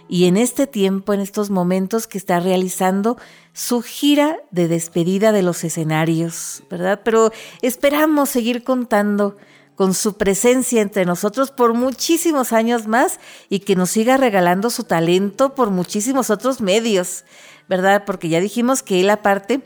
y 0.09 0.25
en 0.25 0.35
este 0.35 0.65
tiempo, 0.65 1.13
en 1.13 1.19
estos 1.19 1.51
momentos 1.51 2.07
que 2.07 2.17
está 2.17 2.39
realizando 2.39 3.15
su 3.53 3.83
gira 3.83 4.37
de 4.49 4.67
despedida 4.67 5.31
de 5.31 5.43
los 5.43 5.63
escenarios, 5.63 6.63
¿verdad? 6.71 7.01
Pero 7.05 7.31
esperamos 7.61 8.29
seguir 8.29 8.63
contando 8.63 9.37
con 9.75 9.93
su 9.93 10.17
presencia 10.17 10.81
entre 10.81 11.05
nosotros 11.05 11.51
por 11.51 11.73
muchísimos 11.73 12.51
años 12.51 12.87
más 12.87 13.19
y 13.49 13.59
que 13.59 13.75
nos 13.75 13.91
siga 13.91 14.17
regalando 14.17 14.69
su 14.69 14.83
talento 14.83 15.53
por 15.55 15.69
muchísimos 15.69 16.29
otros 16.29 16.61
medios. 16.61 17.25
¿Verdad? 17.73 18.03
Porque 18.05 18.29
ya 18.29 18.39
dijimos 18.39 18.83
que 18.83 19.01
él 19.01 19.09
aparte, 19.09 19.61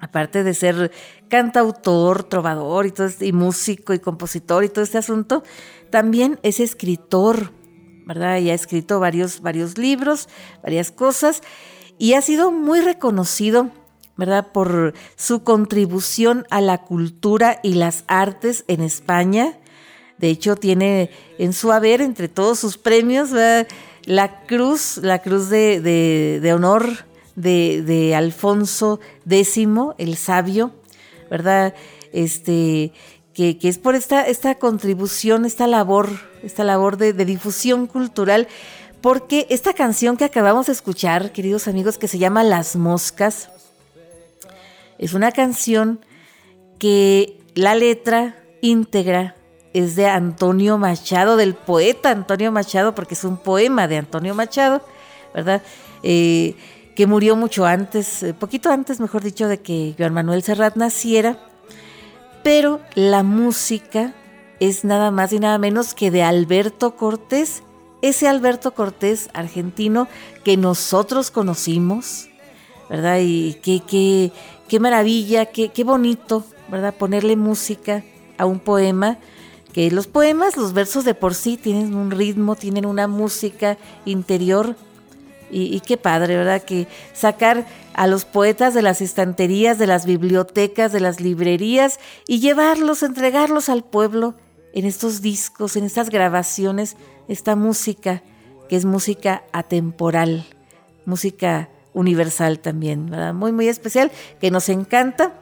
aparte 0.00 0.42
de 0.42 0.52
ser 0.52 0.90
cantautor, 1.28 2.24
trovador 2.24 2.86
y, 2.86 2.90
todo 2.90 3.06
este, 3.06 3.26
y 3.26 3.32
músico 3.32 3.94
y 3.94 4.00
compositor 4.00 4.64
y 4.64 4.68
todo 4.68 4.82
este 4.82 4.98
asunto, 4.98 5.44
también 5.90 6.40
es 6.42 6.58
escritor, 6.58 7.52
¿verdad? 8.04 8.38
Y 8.38 8.50
ha 8.50 8.54
escrito 8.54 8.98
varios, 8.98 9.42
varios 9.42 9.78
libros, 9.78 10.28
varias 10.60 10.90
cosas, 10.90 11.42
y 11.98 12.14
ha 12.14 12.20
sido 12.20 12.50
muy 12.50 12.80
reconocido, 12.80 13.70
¿verdad? 14.16 14.50
Por 14.50 14.94
su 15.14 15.44
contribución 15.44 16.44
a 16.50 16.60
la 16.60 16.78
cultura 16.78 17.60
y 17.62 17.74
las 17.74 18.02
artes 18.08 18.64
en 18.66 18.80
España. 18.80 19.56
De 20.18 20.30
hecho, 20.30 20.56
tiene 20.56 21.10
en 21.38 21.52
su 21.52 21.70
haber, 21.70 22.00
entre 22.00 22.26
todos 22.26 22.58
sus 22.58 22.76
premios, 22.76 23.30
¿verdad? 23.30 23.68
La 24.06 24.44
cruz, 24.46 24.98
la 24.98 25.20
cruz 25.20 25.48
de, 25.48 26.52
honor 26.54 27.06
de, 27.36 28.14
Alfonso 28.16 29.00
X, 29.28 29.58
el 29.98 30.16
sabio, 30.16 30.72
¿verdad? 31.30 31.74
Este, 32.12 32.92
que, 33.32 33.58
es 33.62 33.78
por 33.78 33.94
esta, 33.94 34.22
esta 34.22 34.56
contribución, 34.56 35.44
esta 35.44 35.66
labor, 35.66 36.10
esta 36.42 36.64
labor 36.64 36.96
de, 36.96 37.12
difusión 37.12 37.86
cultural, 37.86 38.48
porque 39.00 39.46
esta 39.50 39.74
canción 39.74 40.16
que 40.16 40.24
acabamos 40.24 40.66
de 40.66 40.72
escuchar, 40.72 41.32
queridos 41.32 41.68
amigos, 41.68 41.98
que 41.98 42.08
se 42.08 42.18
llama 42.18 42.44
Las 42.44 42.76
Moscas, 42.76 43.50
es 44.98 45.12
una 45.12 45.32
canción 45.32 46.00
que 46.78 47.38
la 47.54 47.74
letra 47.74 48.36
íntegra 48.62 49.34
es 49.74 49.96
de 49.96 50.06
Antonio 50.06 50.78
Machado, 50.78 51.36
del 51.36 51.54
poeta 51.54 52.10
Antonio 52.10 52.52
Machado, 52.52 52.94
porque 52.94 53.14
es 53.14 53.24
un 53.24 53.36
poema 53.36 53.88
de 53.88 53.98
Antonio 53.98 54.34
Machado, 54.34 54.80
¿verdad? 55.34 55.62
Eh, 56.04 56.54
que 56.94 57.08
murió 57.08 57.34
mucho 57.34 57.66
antes, 57.66 58.22
eh, 58.22 58.34
poquito 58.34 58.70
antes, 58.70 59.00
mejor 59.00 59.22
dicho, 59.22 59.48
de 59.48 59.60
que 59.60 59.94
Joan 59.98 60.14
Manuel 60.14 60.44
Serrat 60.44 60.76
naciera, 60.76 61.38
pero 62.44 62.80
la 62.94 63.24
música 63.24 64.14
es 64.60 64.84
nada 64.84 65.10
más 65.10 65.32
y 65.32 65.40
nada 65.40 65.58
menos 65.58 65.92
que 65.92 66.12
de 66.12 66.22
Alberto 66.22 66.94
Cortés, 66.94 67.64
ese 68.00 68.28
Alberto 68.28 68.74
Cortés 68.74 69.28
argentino 69.34 70.06
que 70.44 70.56
nosotros 70.56 71.32
conocimos, 71.32 72.28
¿verdad? 72.88 73.18
Y 73.20 73.54
qué, 73.54 74.78
maravilla, 74.78 75.46
qué, 75.46 75.70
qué 75.70 75.82
bonito, 75.82 76.44
¿verdad? 76.68 76.94
Ponerle 76.94 77.34
música 77.34 78.04
a 78.38 78.46
un 78.46 78.60
poema 78.60 79.18
que 79.74 79.90
los 79.90 80.06
poemas, 80.06 80.56
los 80.56 80.72
versos 80.72 81.04
de 81.04 81.14
por 81.14 81.34
sí 81.34 81.56
tienen 81.56 81.96
un 81.96 82.12
ritmo, 82.12 82.54
tienen 82.54 82.86
una 82.86 83.08
música 83.08 83.76
interior 84.04 84.76
y, 85.50 85.80
qué 85.80 85.96
padre, 85.96 86.36
¿verdad? 86.36 86.62
Que 86.62 86.86
sacar 87.12 87.66
a 87.92 88.06
los 88.06 88.24
poetas 88.24 88.72
de 88.72 88.82
las 88.82 89.00
estanterías, 89.00 89.78
de 89.78 89.86
las 89.86 90.06
bibliotecas, 90.06 90.92
de 90.92 91.00
las 91.00 91.20
librerías 91.20 91.98
y 92.26 92.38
llevarlos, 92.38 93.02
entregarlos 93.02 93.68
al 93.68 93.84
pueblo 93.84 94.34
en 94.72 94.84
estos 94.84 95.22
discos, 95.22 95.76
en 95.76 95.84
estas 95.84 96.08
grabaciones, 96.08 96.96
esta 97.28 97.56
música 97.56 98.22
que 98.68 98.76
es 98.76 98.84
música 98.84 99.42
atemporal, 99.52 100.46
música 101.04 101.68
universal 101.92 102.60
también, 102.60 103.10
¿verdad? 103.10 103.34
Muy, 103.34 103.50
muy 103.50 103.68
especial, 103.68 104.12
que 104.40 104.50
nos 104.52 104.68
encanta. 104.68 105.34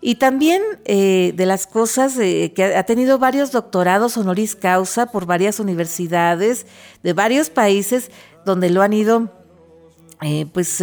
Y 0.00 0.16
también 0.16 0.62
eh, 0.84 1.32
de 1.34 1.46
las 1.46 1.66
cosas 1.66 2.16
eh, 2.18 2.52
que 2.54 2.64
ha 2.64 2.84
tenido 2.84 3.18
varios 3.18 3.50
doctorados 3.50 4.16
honoris 4.16 4.54
causa 4.54 5.06
por 5.06 5.26
varias 5.26 5.58
universidades 5.58 6.66
de 7.02 7.12
varios 7.12 7.50
países 7.50 8.10
donde 8.44 8.70
lo 8.70 8.82
han 8.82 8.92
ido 8.92 9.32
eh, 10.22 10.46
pues 10.52 10.82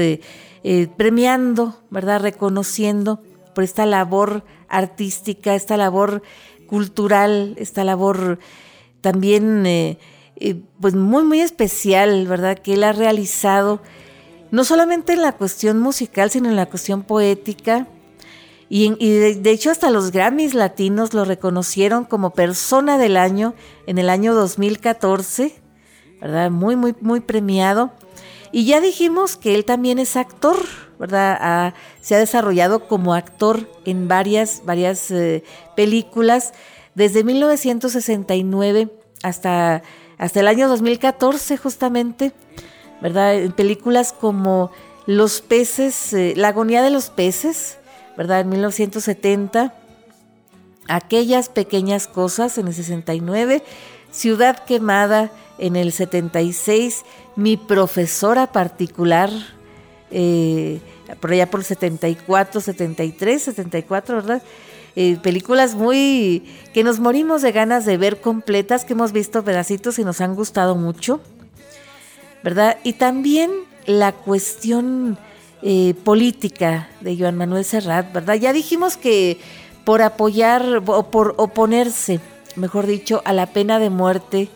premiando, 0.98 1.80
¿verdad? 1.90 2.22
Reconociendo 2.22 3.22
por 3.54 3.64
esta 3.64 3.86
labor 3.86 4.44
artística, 4.68 5.56
esta 5.56 5.78
labor 5.78 6.24
cultural, 6.68 7.56
esta 7.58 7.84
labor 7.84 8.40
también 9.02 9.98
pues 10.82 10.96
muy 10.96 11.24
muy 11.24 11.40
especial, 11.40 12.28
¿verdad? 12.28 12.58
Que 12.58 12.74
él 12.74 12.84
ha 12.84 12.94
realizado 12.94 13.80
no 14.52 14.64
solamente 14.64 15.14
en 15.14 15.22
la 15.22 15.34
cuestión 15.34 15.80
musical, 15.80 16.32
sino 16.32 16.50
en 16.50 16.56
la 16.56 16.66
cuestión 16.66 17.04
poética. 17.04 17.88
Y, 18.68 18.90
de, 18.98 19.52
hecho 19.52 19.70
hasta 19.70 19.92
los 19.92 20.12
Grammys 20.12 20.56
latinos 20.56 21.14
lo 21.14 21.24
reconocieron 21.24 22.04
como 22.04 22.32
persona 22.32 22.98
del 22.98 23.16
año 23.16 23.54
en 23.86 24.00
el 24.00 24.10
año 24.10 24.34
2014, 24.34 25.54
¿verdad? 26.20 26.50
Muy, 26.50 26.76
muy, 26.76 26.96
muy 27.00 27.20
premiado. 27.20 27.92
Y 28.52 28.66
ya 28.66 28.82
dijimos 28.82 29.36
que 29.36 29.54
él 29.54 29.66
también 29.66 30.00
es 30.00 30.16
actor, 30.16 30.58
¿verdad? 30.98 31.74
se 32.02 32.16
ha 32.16 32.20
desarrollado 32.20 32.88
como 32.88 33.14
actor 33.14 33.70
en 33.86 34.08
varias, 34.08 34.64
varias 34.66 35.12
eh, 35.12 35.44
películas 35.76 36.54
desde 36.96 37.24
1969 37.24 38.90
hasta, 39.22 39.84
hasta 40.18 40.40
el 40.40 40.48
año 40.48 40.68
2014 40.70 41.58
justamente, 41.58 42.32
¿verdad? 43.02 43.36
En 43.36 43.52
películas 43.52 44.14
como 44.14 44.72
Los 45.06 45.42
peces, 45.42 46.14
eh, 46.14 46.34
La 46.36 46.50
agonía 46.50 46.82
de 46.82 46.90
los 46.90 47.10
peces, 47.10 47.78
¿verdad? 48.18 48.42
En 48.42 48.50
1970, 48.50 49.74
Aquellas 50.88 51.50
pequeñas 51.50 52.08
cosas 52.08 52.58
en 52.58 52.68
el 52.68 52.74
69, 52.74 53.64
Ciudad 54.12 54.64
quemada 54.66 55.32
en 55.58 55.76
el 55.76 55.92
76, 55.92 57.04
Mi 57.36 57.58
profesora 57.58 58.52
particular, 58.52 59.32
eh, 60.12 60.80
por 61.20 61.32
allá 61.32 61.50
por 61.50 61.64
74, 61.64 62.62
73, 62.62 63.42
74, 63.42 64.16
¿verdad? 64.16 64.44
Eh, 64.96 65.18
películas 65.22 65.76
muy 65.76 66.46
que 66.74 66.84
nos 66.84 67.00
morimos 67.00 67.42
de 67.42 67.52
ganas 67.52 67.86
de 67.86 67.98
ver 67.98 68.22
completas, 68.22 68.86
que 68.86 68.94
hemos 68.94 69.12
visto 69.12 69.44
pedacitos 69.44 70.00
y 70.00 70.06
nos 70.06 70.22
han 70.22 70.36
gustado 70.36 70.76
mucho, 70.76 71.20
¿verdad? 72.44 72.78
Y 72.84 72.94
también 72.94 73.52
la 73.86 74.12
cuestión 74.14 75.18
eh, 75.62 75.94
política 76.04 76.90
de 77.02 77.18
Joan 77.18 77.38
Manuel 77.38 77.66
Serrat, 77.66 78.12
¿verdad? 78.14 78.36
Ya 78.36 78.54
dijimos 78.54 78.98
que 78.98 79.40
por 79.84 80.02
apoyar 80.02 80.82
o 80.86 81.12
por 81.12 81.36
oponerse, 81.38 82.20
mejor 82.56 82.88
dicho, 82.88 83.22
a 83.26 83.34
la 83.34 83.46
pena 83.46 83.80
de 83.80 83.90
muerte 83.90 84.50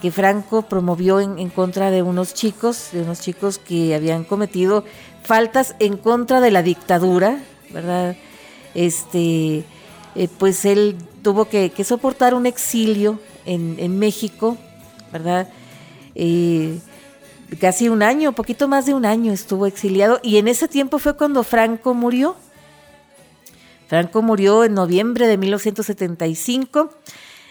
que 0.00 0.12
Franco 0.12 0.62
promovió 0.62 1.20
en, 1.20 1.48
contra 1.50 1.90
de 1.90 2.02
unos 2.02 2.32
chicos, 2.32 2.90
de 2.92 3.02
unos 3.02 3.20
chicos 3.20 3.58
que 3.58 3.94
habían 3.94 4.24
cometido 4.24 4.84
faltas 5.22 5.74
en 5.80 5.96
contra 5.96 6.40
de 6.40 6.52
la 6.52 6.62
dictadura, 6.62 7.40
¿verdad? 7.70 8.16
Este, 8.74 9.64
eh, 10.14 10.28
pues 10.38 10.64
él 10.64 10.96
tuvo 11.22 11.46
que, 11.46 11.72
soportar 11.84 12.34
un 12.34 12.46
exilio 12.46 13.18
en, 13.44 13.98
México, 13.98 14.56
¿verdad? 15.12 15.48
Eh, 16.14 16.78
casi 17.60 17.88
un 17.88 18.02
año, 18.02 18.32
poquito 18.32 18.68
más 18.68 18.86
de 18.86 18.94
un 18.94 19.06
año 19.06 19.32
estuvo 19.32 19.66
exiliado 19.66 20.20
y 20.22 20.38
en 20.38 20.48
ese 20.48 20.68
tiempo 20.68 20.98
fue 20.98 21.16
cuando 21.16 21.42
Franco 21.42 21.94
murió. 21.94 22.36
Franco 23.88 24.20
murió 24.22 24.64
en 24.64 24.74
noviembre 24.74 25.26
de 25.26 25.38
1975. 25.38 26.90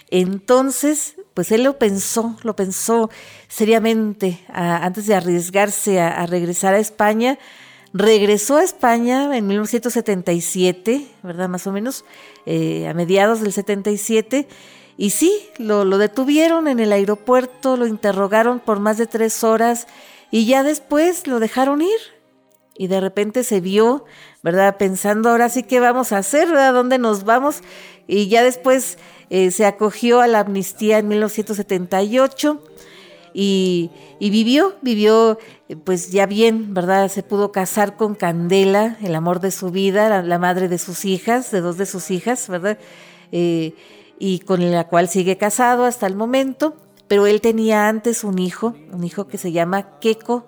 Entonces, 0.09 1.15
pues 1.33 1.51
él 1.51 1.63
lo 1.63 1.77
pensó, 1.77 2.37
lo 2.43 2.55
pensó 2.55 3.09
seriamente 3.47 4.39
antes 4.49 5.07
de 5.07 5.15
arriesgarse 5.15 5.99
a 5.99 6.25
regresar 6.25 6.73
a 6.73 6.79
España 6.79 7.37
Regresó 7.93 8.57
a 8.57 8.63
España 8.63 9.35
en 9.35 9.47
1977, 9.47 11.07
¿verdad? 11.23 11.47
Más 11.47 11.65
o 11.67 11.71
menos, 11.71 12.03
eh, 12.45 12.87
a 12.87 12.93
mediados 12.93 13.41
del 13.41 13.53
77. 13.53 14.47
Y 14.97 15.11
sí, 15.11 15.47
lo, 15.59 15.85
detuvieron 15.99 16.67
en 16.67 16.79
el 16.79 16.91
aeropuerto, 16.91 17.77
lo 17.77 17.85
interrogaron 17.85 18.59
por 18.59 18.79
más 18.79 18.97
de 18.97 19.05
tres 19.05 19.43
horas 19.43 19.87
y 20.31 20.47
ya 20.47 20.63
después 20.63 21.27
lo 21.27 21.39
dejaron 21.39 21.83
ir. 21.83 21.99
Y 22.75 22.87
de 22.87 22.99
repente 22.99 23.43
se 23.43 23.61
vio, 23.61 24.05
¿verdad? 24.43 24.77
Pensando, 24.77 25.29
ahora 25.29 25.49
sí, 25.49 25.63
¿qué 25.63 25.79
vamos 25.79 26.11
a 26.11 26.17
hacer? 26.17 26.47
¿verdad? 26.47 26.73
¿Dónde 26.73 26.97
nos 26.97 27.23
vamos? 27.25 27.61
Y 28.07 28.27
ya 28.27 28.43
después 28.43 28.97
eh, 29.29 29.51
se 29.51 29.65
acogió 29.65 30.19
a 30.21 30.27
la 30.27 30.39
amnistía 30.39 30.97
en 30.99 31.07
1978 31.07 32.63
y, 33.33 33.91
vivió, 34.19 34.75
vivió 34.81 35.37
pues 35.83 36.11
ya 36.11 36.25
bien, 36.25 36.73
¿verdad? 36.73 37.09
Se 37.09 37.21
pudo 37.21 37.51
casar 37.51 37.95
con 37.95 38.15
Candela, 38.15 38.97
el 39.03 39.13
amor 39.13 39.41
de 39.41 39.51
su 39.51 39.69
vida, 39.69 40.23
la, 40.23 40.39
madre 40.39 40.67
de 40.67 40.79
sus 40.79 41.05
hijas, 41.05 41.51
de 41.51 41.61
dos 41.61 41.77
de 41.77 41.85
sus 41.85 42.09
hijas, 42.09 42.47
¿verdad? 42.49 42.79
Eh, 43.31 43.75
y 44.19 44.39
con 44.39 44.71
la 44.71 44.87
cual 44.87 45.09
sigue 45.09 45.37
casado 45.37 45.85
hasta 45.85 46.07
el 46.07 46.15
momento, 46.15 46.75
pero 47.07 47.27
él 47.27 47.41
tenía 47.41 47.87
antes 47.87 48.23
un 48.23 48.39
hijo, 48.39 48.75
un 48.91 49.03
hijo 49.03 49.27
que 49.27 49.37
se 49.37 49.51
llama 49.51 49.99
Keko, 49.99 50.47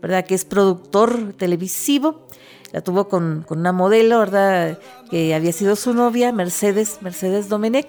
¿verdad? 0.00 0.24
Que 0.24 0.34
es 0.34 0.44
productor 0.44 1.34
televisivo. 1.34 2.26
La 2.72 2.80
tuvo 2.82 3.08
con, 3.08 3.44
con 3.46 3.58
una 3.58 3.72
modelo, 3.72 4.20
¿verdad? 4.20 4.78
Que 5.10 5.34
había 5.34 5.52
sido 5.52 5.76
su 5.76 5.92
novia, 5.92 6.32
Mercedes, 6.32 6.98
Mercedes 7.00 7.48
Domenech. 7.48 7.88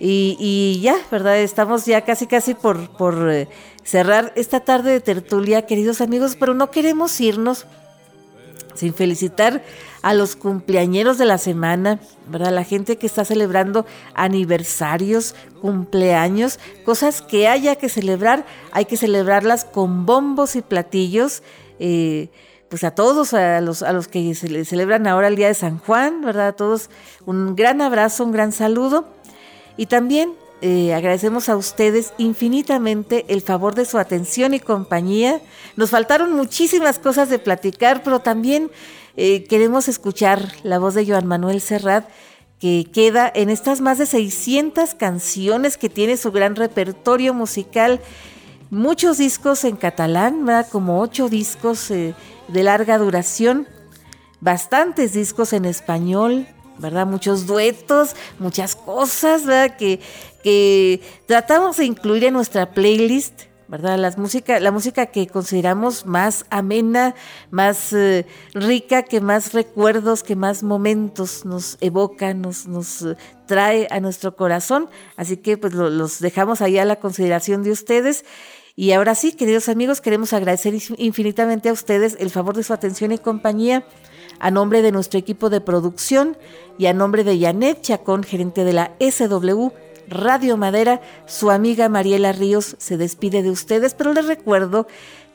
Y, 0.00 0.80
ya, 0.82 0.96
¿verdad? 1.10 1.38
Estamos 1.38 1.86
ya 1.86 2.02
casi, 2.02 2.26
casi 2.26 2.54
por, 2.54 2.90
por 2.90 3.30
eh, 3.30 3.48
cerrar 3.84 4.32
esta 4.36 4.60
tarde 4.60 4.90
de 4.90 5.00
tertulia, 5.00 5.66
queridos 5.66 6.00
amigos, 6.00 6.36
pero 6.38 6.52
no 6.52 6.70
queremos 6.70 7.20
irnos 7.20 7.66
sin 8.74 8.94
felicitar 8.94 9.62
a 10.02 10.14
los 10.14 10.36
cumpleañeros 10.36 11.18
de 11.18 11.24
la 11.24 11.38
semana, 11.38 12.00
¿verdad? 12.28 12.52
La 12.52 12.64
gente 12.64 12.96
que 12.96 13.06
está 13.06 13.24
celebrando 13.24 13.86
aniversarios, 14.14 15.34
cumpleaños, 15.60 16.58
cosas 16.84 17.22
que 17.22 17.48
haya 17.48 17.76
que 17.76 17.88
celebrar, 17.88 18.44
hay 18.72 18.84
que 18.84 18.96
celebrarlas 18.96 19.64
con 19.64 20.06
bombos 20.06 20.56
y 20.56 20.62
platillos. 20.62 21.42
Eh, 21.78 22.28
pues 22.68 22.82
a 22.82 22.90
todos, 22.90 23.34
a 23.34 23.60
los, 23.60 23.82
a 23.82 23.92
los 23.92 24.08
que 24.08 24.34
se 24.34 24.64
celebran 24.64 25.06
ahora 25.06 25.28
el 25.28 25.36
Día 25.36 25.46
de 25.46 25.54
San 25.54 25.78
Juan, 25.78 26.22
¿verdad? 26.22 26.48
A 26.48 26.52
todos 26.52 26.90
un 27.24 27.54
gran 27.54 27.80
abrazo, 27.80 28.24
un 28.24 28.32
gran 28.32 28.50
saludo. 28.52 29.06
Y 29.76 29.86
también 29.86 30.32
eh, 30.66 30.94
agradecemos 30.94 31.50
a 31.50 31.58
ustedes 31.58 32.14
infinitamente 32.16 33.26
el 33.28 33.42
favor 33.42 33.74
de 33.74 33.84
su 33.84 33.98
atención 33.98 34.54
y 34.54 34.60
compañía. 34.60 35.42
Nos 35.76 35.90
faltaron 35.90 36.32
muchísimas 36.32 36.98
cosas 36.98 37.28
de 37.28 37.38
platicar, 37.38 38.02
pero 38.02 38.20
también 38.20 38.70
eh, 39.18 39.44
queremos 39.44 39.88
escuchar 39.88 40.54
la 40.62 40.78
voz 40.78 40.94
de 40.94 41.04
Joan 41.04 41.26
Manuel 41.26 41.60
Serrat, 41.60 42.08
que 42.58 42.88
queda 42.90 43.30
en 43.34 43.50
estas 43.50 43.82
más 43.82 43.98
de 43.98 44.06
600 44.06 44.94
canciones 44.94 45.76
que 45.76 45.90
tiene 45.90 46.16
su 46.16 46.32
gran 46.32 46.56
repertorio 46.56 47.34
musical. 47.34 48.00
Muchos 48.70 49.18
discos 49.18 49.64
en 49.64 49.76
catalán, 49.76 50.46
¿verdad? 50.46 50.66
como 50.72 51.02
ocho 51.02 51.28
discos 51.28 51.90
eh, 51.90 52.14
de 52.48 52.62
larga 52.62 52.96
duración, 52.96 53.68
bastantes 54.40 55.12
discos 55.12 55.52
en 55.52 55.66
español, 55.66 56.46
¿verdad? 56.78 57.06
Muchos 57.06 57.46
duetos, 57.46 58.16
muchas 58.38 58.74
cosas, 58.76 59.44
¿verdad? 59.44 59.76
Que, 59.76 60.00
que 60.44 61.00
tratamos 61.26 61.78
de 61.78 61.86
incluir 61.86 62.24
en 62.24 62.34
nuestra 62.34 62.70
playlist, 62.70 63.44
¿verdad? 63.66 63.98
Las 63.98 64.18
música, 64.18 64.60
la 64.60 64.70
música 64.70 65.06
que 65.06 65.26
consideramos 65.26 66.04
más 66.04 66.44
amena, 66.50 67.14
más 67.50 67.94
eh, 67.94 68.26
rica, 68.52 69.04
que 69.04 69.22
más 69.22 69.54
recuerdos, 69.54 70.22
que 70.22 70.36
más 70.36 70.62
momentos 70.62 71.46
nos 71.46 71.78
evoca, 71.80 72.34
nos, 72.34 72.66
nos 72.66 73.00
eh, 73.00 73.16
trae 73.46 73.88
a 73.90 74.00
nuestro 74.00 74.36
corazón. 74.36 74.90
Así 75.16 75.38
que 75.38 75.56
pues 75.56 75.72
los 75.72 76.20
dejamos 76.20 76.60
ahí 76.60 76.76
a 76.76 76.84
la 76.84 76.96
consideración 76.96 77.62
de 77.62 77.70
ustedes. 77.70 78.26
Y 78.76 78.92
ahora 78.92 79.14
sí, 79.14 79.32
queridos 79.32 79.70
amigos, 79.70 80.02
queremos 80.02 80.34
agradecer 80.34 80.74
infinitamente 80.98 81.70
a 81.70 81.72
ustedes 81.72 82.18
el 82.20 82.28
favor 82.28 82.54
de 82.54 82.64
su 82.64 82.74
atención 82.74 83.12
y 83.12 83.18
compañía 83.18 83.86
a 84.40 84.50
nombre 84.50 84.82
de 84.82 84.92
nuestro 84.92 85.18
equipo 85.18 85.48
de 85.48 85.62
producción 85.62 86.36
y 86.76 86.84
a 86.84 86.92
nombre 86.92 87.24
de 87.24 87.40
Janet 87.40 87.80
Chacón, 87.80 88.24
gerente 88.24 88.64
de 88.64 88.74
la 88.74 88.90
SW 89.00 89.70
Radio 90.08 90.56
Madera, 90.56 91.00
su 91.26 91.50
amiga 91.50 91.88
Mariela 91.88 92.32
Ríos 92.32 92.76
se 92.78 92.96
despide 92.96 93.42
de 93.42 93.50
ustedes, 93.50 93.94
pero 93.94 94.12
les 94.12 94.26
recuerdo 94.26 94.86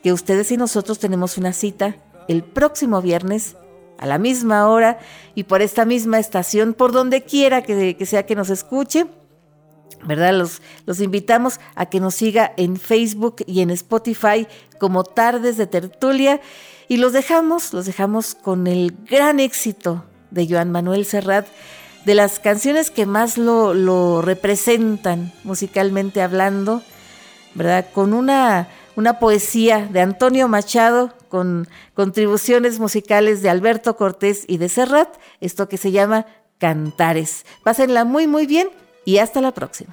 que 0.02 0.12
ustedes 0.12 0.50
y 0.52 0.56
nosotros 0.56 0.98
tenemos 0.98 1.38
una 1.38 1.52
cita 1.52 1.96
el 2.28 2.42
próximo 2.42 3.02
viernes 3.02 3.56
a 3.98 4.06
la 4.06 4.18
misma 4.18 4.68
hora 4.68 4.98
y 5.34 5.44
por 5.44 5.62
esta 5.62 5.84
misma 5.84 6.18
estación, 6.18 6.74
por 6.74 6.92
donde 6.92 7.22
quiera 7.22 7.62
que, 7.62 8.06
sea 8.06 8.24
que 8.24 8.34
nos 8.34 8.50
escuche. 8.50 9.06
¿Verdad? 10.02 10.32
Los, 10.32 10.62
los 10.86 11.00
invitamos 11.00 11.60
a 11.74 11.84
que 11.86 12.00
nos 12.00 12.14
siga 12.14 12.54
en 12.56 12.78
Facebook 12.78 13.44
y 13.46 13.60
en 13.60 13.68
Spotify 13.70 14.46
como 14.78 15.04
Tardes 15.04 15.58
de 15.58 15.66
Tertulia 15.66 16.40
y 16.88 16.96
los 16.96 17.12
dejamos, 17.12 17.74
los 17.74 17.84
dejamos 17.84 18.34
con 18.34 18.66
el 18.66 18.96
gran 19.10 19.40
éxito 19.40 20.04
de 20.30 20.48
Joan 20.48 20.72
Manuel 20.72 21.04
Serrat, 21.04 21.46
de 22.10 22.16
las 22.16 22.40
canciones 22.40 22.90
que 22.90 23.06
más 23.06 23.38
lo, 23.38 24.20
representan 24.20 25.32
musicalmente 25.44 26.22
hablando, 26.22 26.82
¿verdad? 27.54 27.86
Con 27.92 28.14
una, 28.14 28.66
una 28.96 29.20
poesía 29.20 29.86
de 29.88 30.00
Antonio 30.00 30.48
Machado, 30.48 31.14
con 31.28 31.68
contribuciones 31.94 32.80
musicales 32.80 33.42
de 33.42 33.50
Alberto 33.50 33.94
Cortés 33.94 34.44
y 34.48 34.58
de 34.58 34.68
Serrat, 34.68 35.18
esto 35.40 35.68
que 35.68 35.76
se 35.76 35.92
llama 35.92 36.26
cantares. 36.58 37.46
Pásenla 37.62 38.04
muy 38.04 38.26
muy 38.26 38.44
bien 38.44 38.70
y 39.04 39.18
hasta 39.18 39.40
la 39.40 39.54
próxima. 39.54 39.92